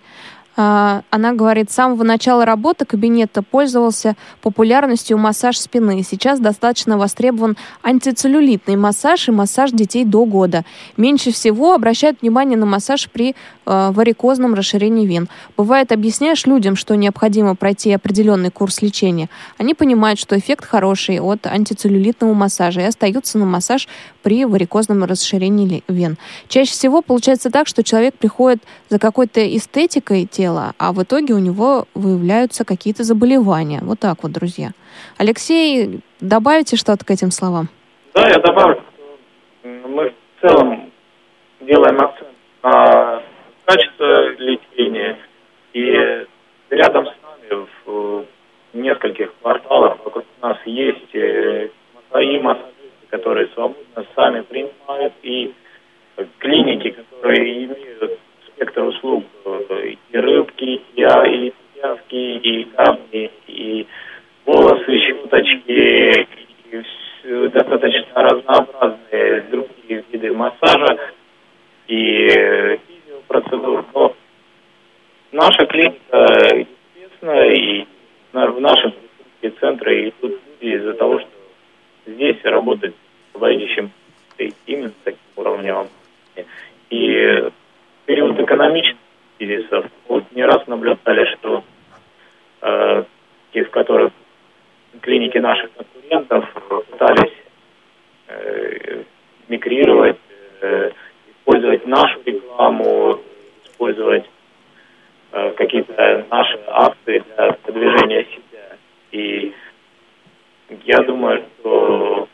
[0.56, 6.02] А, Она говорит, с самого начала работы кабинета пользовался популярностью массаж спины.
[6.08, 10.64] Сейчас достаточно востребован антицеллюлитный массаж и массаж детей до года.
[10.96, 13.34] Меньше всего обращают внимание на массаж при э,
[13.92, 15.28] варикозном расширении вен.
[15.56, 19.28] Бывает, объясняешь людям, что необходимо пройти определенный курс лечения.
[19.58, 23.88] Они понимают, что эффект хороший от антицеллюлитного массажа и остаются на массаж
[24.22, 26.16] при варикозном расширении вен.
[26.48, 31.38] Чаще всего получается так, что человек приходит за какой-то эстетикой тела, а в итоге у
[31.38, 33.80] него выявляются какие-то заболевания.
[33.82, 34.70] Вот так вот, друзья.
[35.18, 37.68] Алексей, добавите что-то к этим словам?
[38.14, 38.82] Да, я добавлю,
[39.62, 40.90] мы в целом
[41.60, 42.30] делаем акцент
[42.62, 43.22] на
[43.64, 45.16] качество лечения.
[45.72, 46.26] И
[46.70, 48.24] рядом с нами в
[48.74, 51.68] нескольких кварталах вокруг нас есть э,
[52.10, 55.54] свои массажисты, которые свободно сами принимают, и
[56.38, 58.18] клиники, которые имеют
[58.64, 63.86] спектр услуг э, и рыбки, и, и пиявки, и камни, и
[64.46, 66.26] волосы, щеточки,
[66.70, 70.98] и вс- достаточно разнообразные другие виды массажа
[71.88, 73.84] и э, физиопроцедур.
[73.92, 74.14] Но
[75.32, 77.86] наша клиника известна, и
[78.32, 78.94] в нашем
[79.60, 81.28] центре идут люди из-за того, что
[82.06, 82.94] здесь работать
[83.34, 83.90] руководящим
[84.66, 85.88] именно таким уровнем.
[86.90, 87.50] И
[88.06, 88.98] период экономических
[89.38, 91.64] кризисов вот не раз наблюдали, что
[92.62, 93.04] э,
[93.52, 94.12] те, в которых
[95.00, 96.48] клиники наших конкурентов
[96.90, 97.32] пытались
[98.28, 99.02] э,
[99.48, 100.18] мигрировать,
[100.60, 100.90] э,
[101.30, 103.20] использовать нашу рекламу,
[103.64, 104.24] использовать
[105.32, 108.76] э, какие-то наши акции для продвижения себя.
[109.12, 109.52] И
[110.84, 112.28] я думаю, что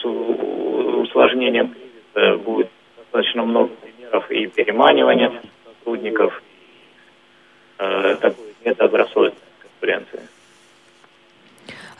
[0.00, 3.70] с усложнением кризиса будет достаточно много
[4.08, 5.32] примеров и переманивания
[5.64, 6.42] сотрудников,
[7.78, 10.20] э, такой недобросовестной конкуренции.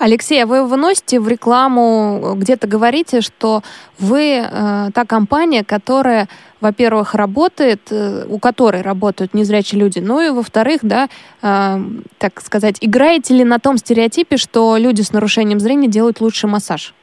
[0.01, 3.63] Алексей, а вы выносите в рекламу, где-то говорите, что
[3.99, 6.29] вы э, та компания, которая,
[6.61, 11.09] во-первых, работает, э, у которой работают незрячие люди, ну и, во-вторых, да,
[11.43, 11.79] э,
[12.19, 16.95] так сказать, играете ли на том стереотипе, что люди с нарушением зрения делают лучше массаж?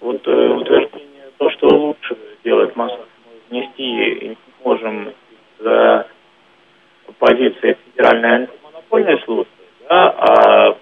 [0.00, 2.14] Вот э, утверждение, то, что лучше
[2.44, 3.00] делать массаж,
[3.50, 5.12] мы внести не можем
[5.58, 6.06] за
[7.18, 9.52] позиции Федеральной антимонопольной службы,
[9.88, 10.76] да, а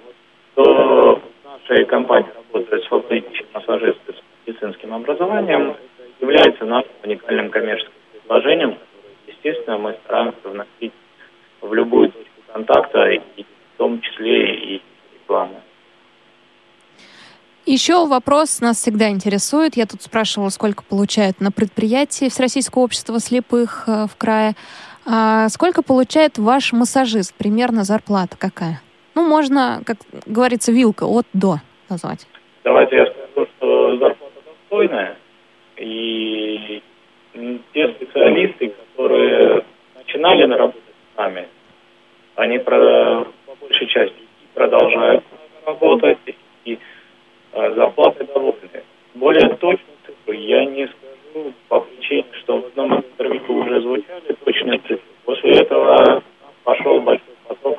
[0.54, 5.76] то нашей компании работают свободнейшие массажисты с медицинским образованием,
[6.20, 8.78] является нашим уникальным коммерческим предложением,
[9.26, 10.92] естественно, мы стараемся вносить
[11.60, 14.82] в любую точку контакта, и в том числе и
[15.14, 15.60] рекламу.
[17.64, 19.76] Еще вопрос нас всегда интересует.
[19.76, 24.54] Я тут спрашивала, сколько получают на предприятии Всероссийского общества слепых э, в крае.
[25.06, 27.34] А сколько получает ваш массажист?
[27.36, 28.82] Примерно зарплата какая?
[29.14, 31.58] Ну, можно, как говорится, вилка от до
[31.88, 32.26] назвать.
[32.64, 35.16] Давайте я скажу, что зарплата достойная.
[35.76, 36.82] И
[37.72, 39.64] те специалисты, которые
[39.96, 40.82] начинали на работать
[41.14, 41.46] с нами,
[42.34, 44.16] они про, по большей части
[44.54, 45.24] продолжают
[45.64, 46.18] работать,
[46.64, 46.78] и
[47.53, 48.82] зарплаты довольны.
[49.14, 54.78] Более точно цифры я не скажу по причине, что в одном интервью уже звучали точные
[54.80, 55.00] цифры.
[55.24, 56.22] После этого
[56.64, 57.78] пошел большой поток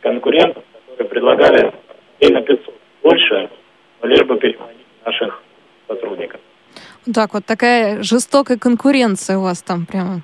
[0.00, 1.72] конкурентов, которые предлагали
[2.20, 3.50] на 500 больше,
[4.00, 5.42] но лишь бы переманить наших
[5.86, 6.40] сотрудников.
[7.12, 10.22] Так вот, такая жестокая конкуренция у вас там прямо.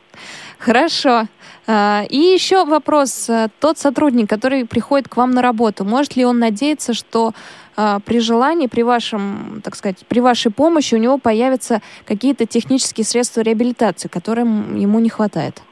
[0.59, 1.25] Хорошо.
[1.67, 3.29] А, И еще вопрос.
[3.29, 7.33] А, Тот сотрудник, который приходит к вам на работу, может ли он надеяться, что
[7.77, 13.05] а, при желании, при вашем, так сказать, при вашей помощи у него появятся какие-то технические
[13.05, 15.63] средства реабилитации, которым ему не хватает?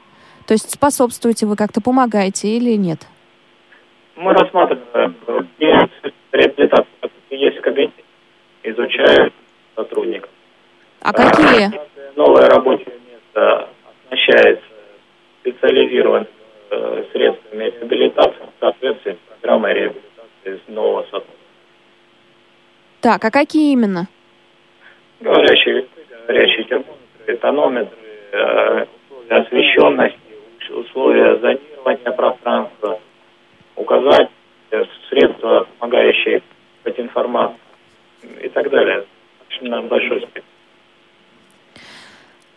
[0.45, 3.05] То есть способствуете вы как-то, помогаете или нет?
[4.15, 6.87] Мы рассматриваем э, которые
[7.29, 8.03] есть в кабинете,
[8.63, 9.31] изучаем
[9.75, 10.29] сотрудников.
[11.01, 11.79] А какие?
[12.15, 13.69] Новое рабочее место
[14.05, 14.63] оснащается
[15.41, 16.27] специализированными
[16.71, 21.37] э, средствами реабилитации в соответствии с программой реабилитации нового сотрудника.
[23.01, 24.07] Так, а какие именно?
[25.19, 25.87] Говорящие весы,
[26.27, 27.97] говорящие термометры, тонометры,
[28.31, 30.19] э, условия освещенности,
[30.71, 32.99] условия зонирования пространства,
[33.75, 34.29] указать
[34.71, 36.41] э, средства, помогающие
[36.83, 37.59] быть информацию
[38.41, 39.05] и так далее.
[39.39, 40.56] Достаточно большой спектр.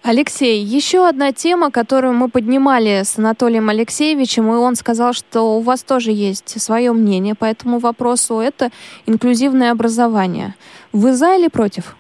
[0.03, 5.61] Алексей, еще одна тема, которую мы поднимали с Анатолием Алексеевичем, и он сказал, что у
[5.61, 8.41] вас тоже есть свое мнение по этому вопросу.
[8.41, 8.71] Это
[9.07, 10.55] инклюзивное образование.
[10.95, 11.97] Вы за или против?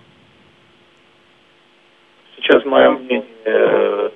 [2.36, 4.11] Сейчас мое мнение э,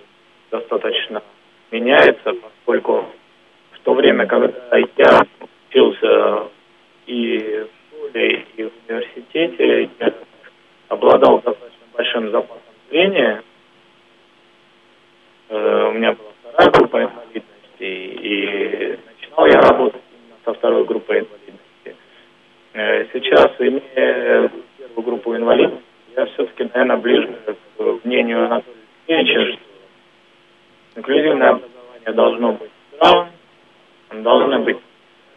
[0.51, 1.23] достаточно
[1.71, 3.05] меняется, поскольку
[3.73, 5.27] в то время, когда я
[5.69, 6.49] учился
[7.07, 10.15] и в школе, и в университете, я
[10.89, 13.43] обладал достаточно большим запасом зрения.
[15.49, 17.45] Э, у меня была вторая группа инвалидности,
[17.81, 21.97] и начинал я работать именно со второй группой инвалидности.
[22.73, 25.85] Э, сейчас, имея первую группу инвалидности,
[26.17, 27.39] я все-таки, наверное, ближе
[27.77, 28.79] к мнению Анатолия
[29.09, 33.29] Алексеевича, что инклюзивное образование должно быть здравым,
[34.23, 34.79] должны быть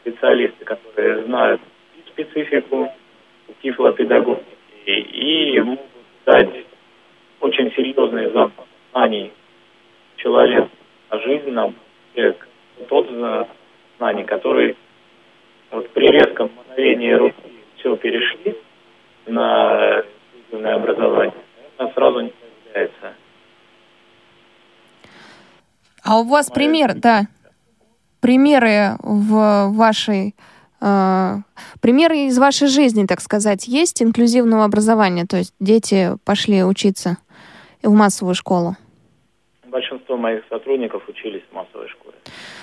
[0.02, 1.62] специалисты, которые знают
[1.96, 2.90] и специфику
[3.62, 4.46] тифлопедагогики
[4.86, 5.82] и могут
[6.26, 6.66] дать
[7.42, 9.32] очень серьезный запас знаний
[10.18, 10.70] человеку
[11.10, 11.76] о жизни нам,
[12.90, 13.08] тот
[13.98, 14.76] знаний, который
[15.72, 17.36] вот при резком мгновении руки
[17.78, 18.58] все перешли
[19.26, 20.04] на
[20.34, 21.34] инклюзивное образование,
[21.80, 23.14] наверное, сразу не появляется.
[26.04, 27.24] А у вас пример, да,
[28.22, 30.36] примеры в вашей
[30.80, 31.36] э,
[31.82, 37.18] примеры из вашей жизни, так сказать, есть инклюзивного образования, то есть дети пошли учиться
[37.84, 38.78] в массовую школу?
[39.78, 42.16] Большинство моих сотрудников учились в массовой школе.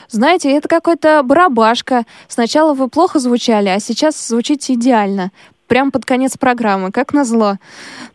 [0.09, 2.03] Знаете, это какой-то барабашка.
[2.27, 5.31] Сначала вы плохо звучали, а сейчас звучите идеально
[5.69, 7.57] прям под конец программы, как назло.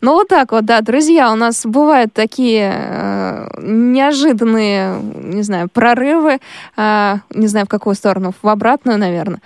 [0.02, 6.40] Ну вот так вот, да, друзья, у нас бывают такие э, неожиданные, не знаю, прорывы,
[6.76, 9.42] э, не знаю в какую сторону, в обратную, наверное.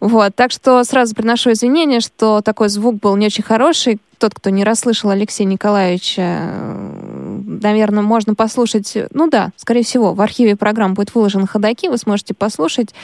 [0.00, 3.98] Вот, так что сразу приношу извинения, что такой звук был не очень хороший.
[4.18, 10.20] Тот, кто не расслышал Алексея Николаевича, э, наверное, можно послушать, ну да, скорее всего, в
[10.20, 12.94] архиве программ будет выложен ходаки, вы сможете послушать,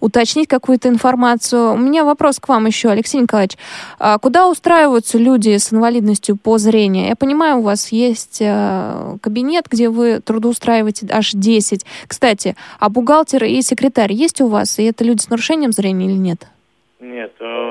[0.00, 1.72] уточнить какую-то информацию.
[1.72, 3.56] У меня вопрос к вам еще, Алексей Николаевич.
[3.98, 7.08] А куда устраиваются люди с инвалидностью по зрению?
[7.08, 11.84] Я понимаю, у вас есть э, кабинет, где вы трудоустраиваете аж 10.
[12.06, 14.78] Кстати, а бухгалтер и секретарь есть у вас?
[14.78, 16.46] И это люди с нарушением зрения или нет?
[17.00, 17.69] Нет, э,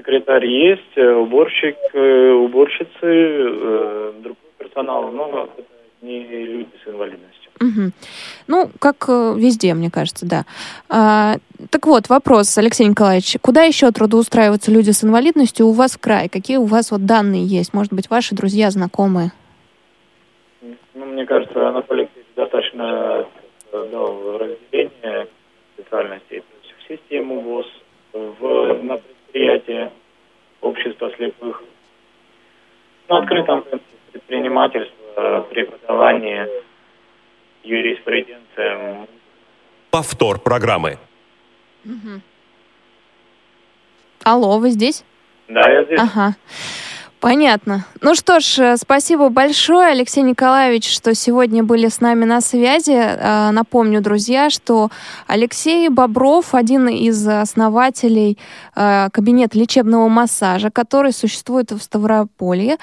[0.00, 5.68] секретарь есть, э, уборщик, э, уборщицы, другой персонал, но это
[6.02, 7.50] не люди с инвалидностью.
[7.60, 7.92] Угу.
[8.48, 10.44] Ну, как везде, мне кажется, да.
[10.88, 11.36] А,
[11.70, 16.30] так вот, вопрос, Алексей Николаевич, куда еще трудоустраиваются люди с инвалидностью у вас в крае?
[16.30, 17.74] Какие у вас вот данные есть?
[17.74, 19.32] Может быть, ваши друзья, знакомые?
[20.94, 23.26] Ну, мне кажется, Анатолий достаточно
[23.72, 25.28] дал разделение
[25.74, 26.40] специальностей.
[26.40, 27.66] То есть в систему ВОЗ,
[28.12, 28.98] в, на
[29.30, 29.92] предприятие
[30.60, 31.62] общества слепых,
[33.08, 33.64] на открытом
[34.12, 36.48] предпринимательство, преподавание,
[37.62, 39.06] юриспруденция.
[39.90, 40.98] Повтор программы.
[41.84, 42.20] Угу.
[44.24, 45.04] Алло, вы здесь?
[45.48, 46.00] Да, я здесь.
[46.00, 46.36] Ага.
[47.20, 47.84] Понятно.
[48.00, 52.96] Ну что ж, э, спасибо большое, Алексей Николаевич, что сегодня были с нами на связи.
[52.96, 54.88] Э, напомню, друзья, что
[55.26, 58.38] Алексей Бобров, один из основателей
[58.74, 62.78] э, кабинета лечебного массажа, который существует в Ставрополье.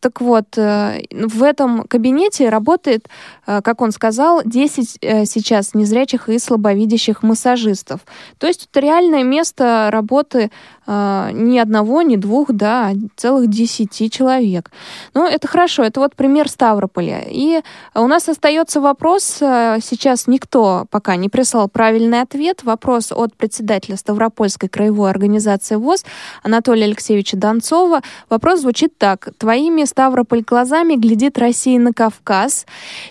[0.00, 3.08] Так вот, в этом кабинете работает,
[3.46, 4.98] как он сказал, 10
[5.28, 8.00] сейчас незрячих и слабовидящих массажистов.
[8.38, 10.50] То есть это реальное место работы
[10.86, 14.70] ни одного, ни двух, да, а целых 10 человек.
[15.14, 17.24] Ну, это хорошо, это вот пример Ставрополя.
[17.28, 17.60] И
[17.94, 23.96] у нас остается вопрос, э, сейчас никто пока не прислал правильный ответ, вопрос от председателя
[23.96, 26.04] Ставропольской краевой организации ВОЗ
[26.42, 28.02] Анатолия Алексеевича Донцова.
[28.28, 29.28] Вопрос звучит так.
[29.38, 32.64] «Твоими Ставрополь глазами глядит Россия на Кавказ».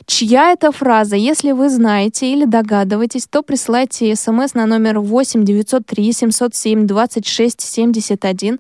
[0.06, 1.18] Чья это фраза?
[1.18, 8.60] Если вы знаете или догадываетесь, то присылайте смс на номер 8 903 707 26 71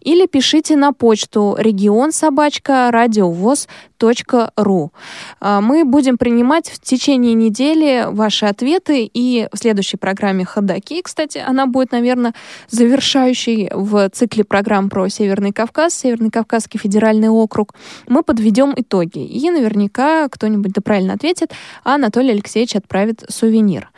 [0.00, 4.92] или пишите на почту регион собачка радиовоз.ру.
[5.40, 11.38] А, мы будем принимать в течение недели ваши ответы и в следующей программе «Ходоки», кстати,
[11.38, 12.34] она будет, наверное,
[12.68, 17.59] завершающей в цикле программ про Северный Кавказ, Северный Кавказский федеральный округ.
[18.08, 19.18] Мы подведем итоги.
[19.18, 21.52] И наверняка кто-нибудь да правильно ответит,
[21.84, 23.90] а Анатолий Алексеевич отправит сувенир.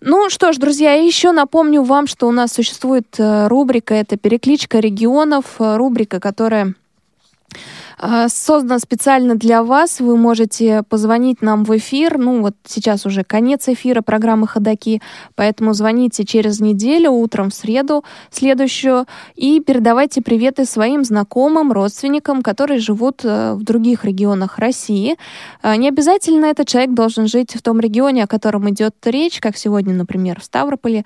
[0.00, 4.78] Ну что ж, друзья, еще напомню вам, что у нас существует э, рубрика, это «Перекличка
[4.78, 6.74] регионов», э, рубрика, которая
[8.28, 10.00] создан специально для вас.
[10.00, 12.18] Вы можете позвонить нам в эфир.
[12.18, 15.00] Ну, вот сейчас уже конец эфира программы «Ходоки»,
[15.34, 22.80] поэтому звоните через неделю, утром в среду следующую, и передавайте приветы своим знакомым, родственникам, которые
[22.80, 25.16] живут э, в других регионах России.
[25.62, 29.56] А, не обязательно этот человек должен жить в том регионе, о котором идет речь, как
[29.56, 31.04] сегодня, например, в Ставрополе.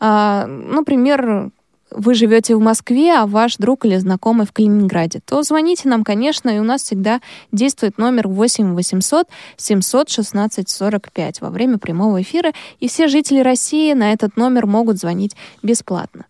[0.00, 1.50] А, например,
[1.94, 6.50] вы живете в Москве, а ваш друг или знакомый в Калининграде, то звоните нам, конечно,
[6.50, 7.20] и у нас всегда
[7.52, 14.12] действует номер 8 800 716 45 во время прямого эфира, и все жители России на
[14.12, 16.26] этот номер могут звонить бесплатно.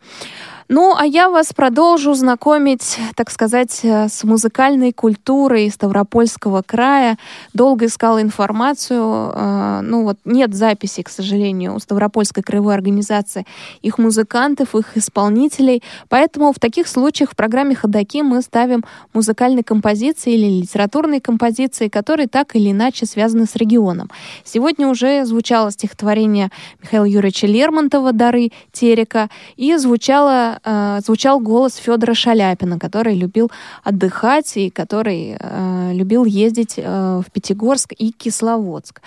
[0.68, 7.18] Ну, а я вас продолжу знакомить, так сказать, э, с музыкальной культурой Ставропольского края.
[7.52, 9.32] Долго искала информацию.
[9.34, 13.46] Э, ну вот нет записи, к сожалению, у Ставропольской краевой организации
[13.82, 15.82] их музыкантов, их исполнителей.
[16.08, 22.26] Поэтому в таких случаях в программе «Ходоки» мы ставим музыкальные композиции или литературные композиции, которые
[22.26, 24.10] так или иначе связаны с регионом.
[24.44, 26.50] Сегодня уже звучало стихотворение
[26.82, 33.50] Михаила Юрьевича Лермонтова «Дары Терека» и звучало э, звучал голос Федора Шаляпина, который любил
[33.82, 39.00] отдыхать и который э, любил ездить э, в Пятигорск и Кисловодск.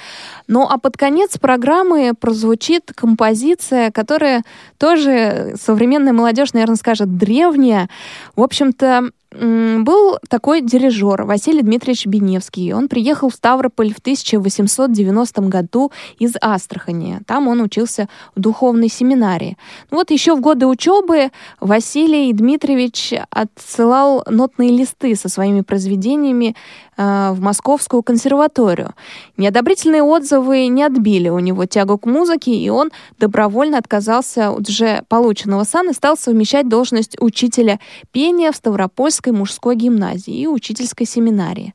[0.47, 4.43] Ну а под конец программы прозвучит композиция, которая
[4.77, 7.89] тоже современная молодежь, наверное, скажет древняя.
[8.35, 12.73] В общем-то, был такой дирижер Василий Дмитриевич Беневский.
[12.73, 17.19] Он приехал в Ставрополь в 1890 году из Астрахани.
[17.27, 19.57] Там он учился в духовной семинарии.
[19.91, 26.55] Вот еще в годы учебы Василий Дмитриевич отсылал нотные листы со своими произведениями
[26.97, 28.93] в Московскую консерваторию.
[29.37, 35.03] Неодобрительные отзывы не отбили у него тягу к музыке, и он добровольно отказался от уже
[35.07, 37.79] полученного сана и стал совмещать должность учителя
[38.11, 41.73] пения в Ставропольской мужской гимназии и учительской семинарии.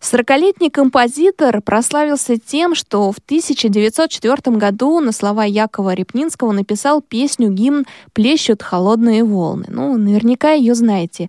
[0.00, 8.62] Сорокалетний композитор прославился тем, что в 1904 году на слова Якова Репнинского написал песню-гимн «Плещут
[8.62, 9.66] холодные волны».
[9.68, 11.28] Ну, наверняка ее знаете.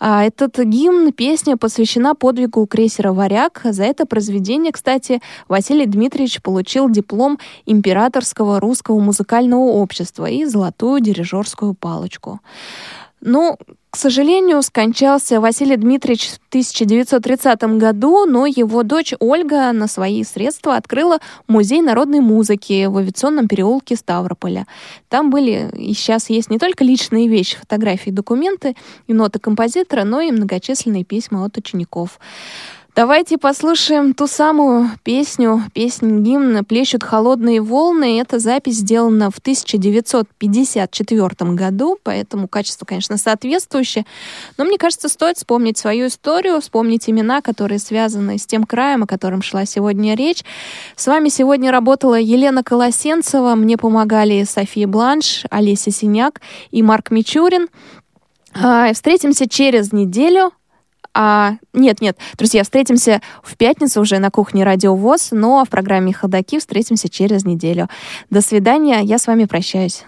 [0.00, 3.60] А этот гимн, песня посвящена подвигу крейсера «Варяг».
[3.64, 11.74] За это произведение, кстати, Василий Дмитриевич получил диплом Императорского русского музыкального общества и золотую дирижерскую
[11.74, 12.40] палочку.
[13.20, 13.56] Ну,
[13.90, 20.76] к сожалению, скончался Василий Дмитриевич в 1930 году, но его дочь Ольга на свои средства
[20.76, 24.66] открыла музей народной музыки в авиационном переулке Ставрополя.
[25.08, 28.76] Там были и сейчас есть не только личные вещи, фотографии, документы
[29.06, 32.18] и ноты композитора, но и многочисленные письма от учеников.
[32.98, 38.20] Давайте послушаем ту самую песню, песню гимна «Плещут холодные волны».
[38.20, 44.04] Эта запись сделана в 1954 году, поэтому качество, конечно, соответствующее.
[44.56, 49.06] Но мне кажется, стоит вспомнить свою историю, вспомнить имена, которые связаны с тем краем, о
[49.06, 50.42] котором шла сегодня речь.
[50.96, 56.40] С вами сегодня работала Елена Колосенцева, мне помогали София Бланш, Олеся Синяк
[56.72, 57.68] и Марк Мичурин.
[58.60, 60.50] А, встретимся через неделю.
[61.20, 66.12] А, нет, нет, друзья, встретимся в пятницу уже на кухне Радио ВОЗ, но в программе
[66.12, 67.88] «Ходоки» встретимся через неделю.
[68.30, 70.04] До свидания, я с вами прощаюсь.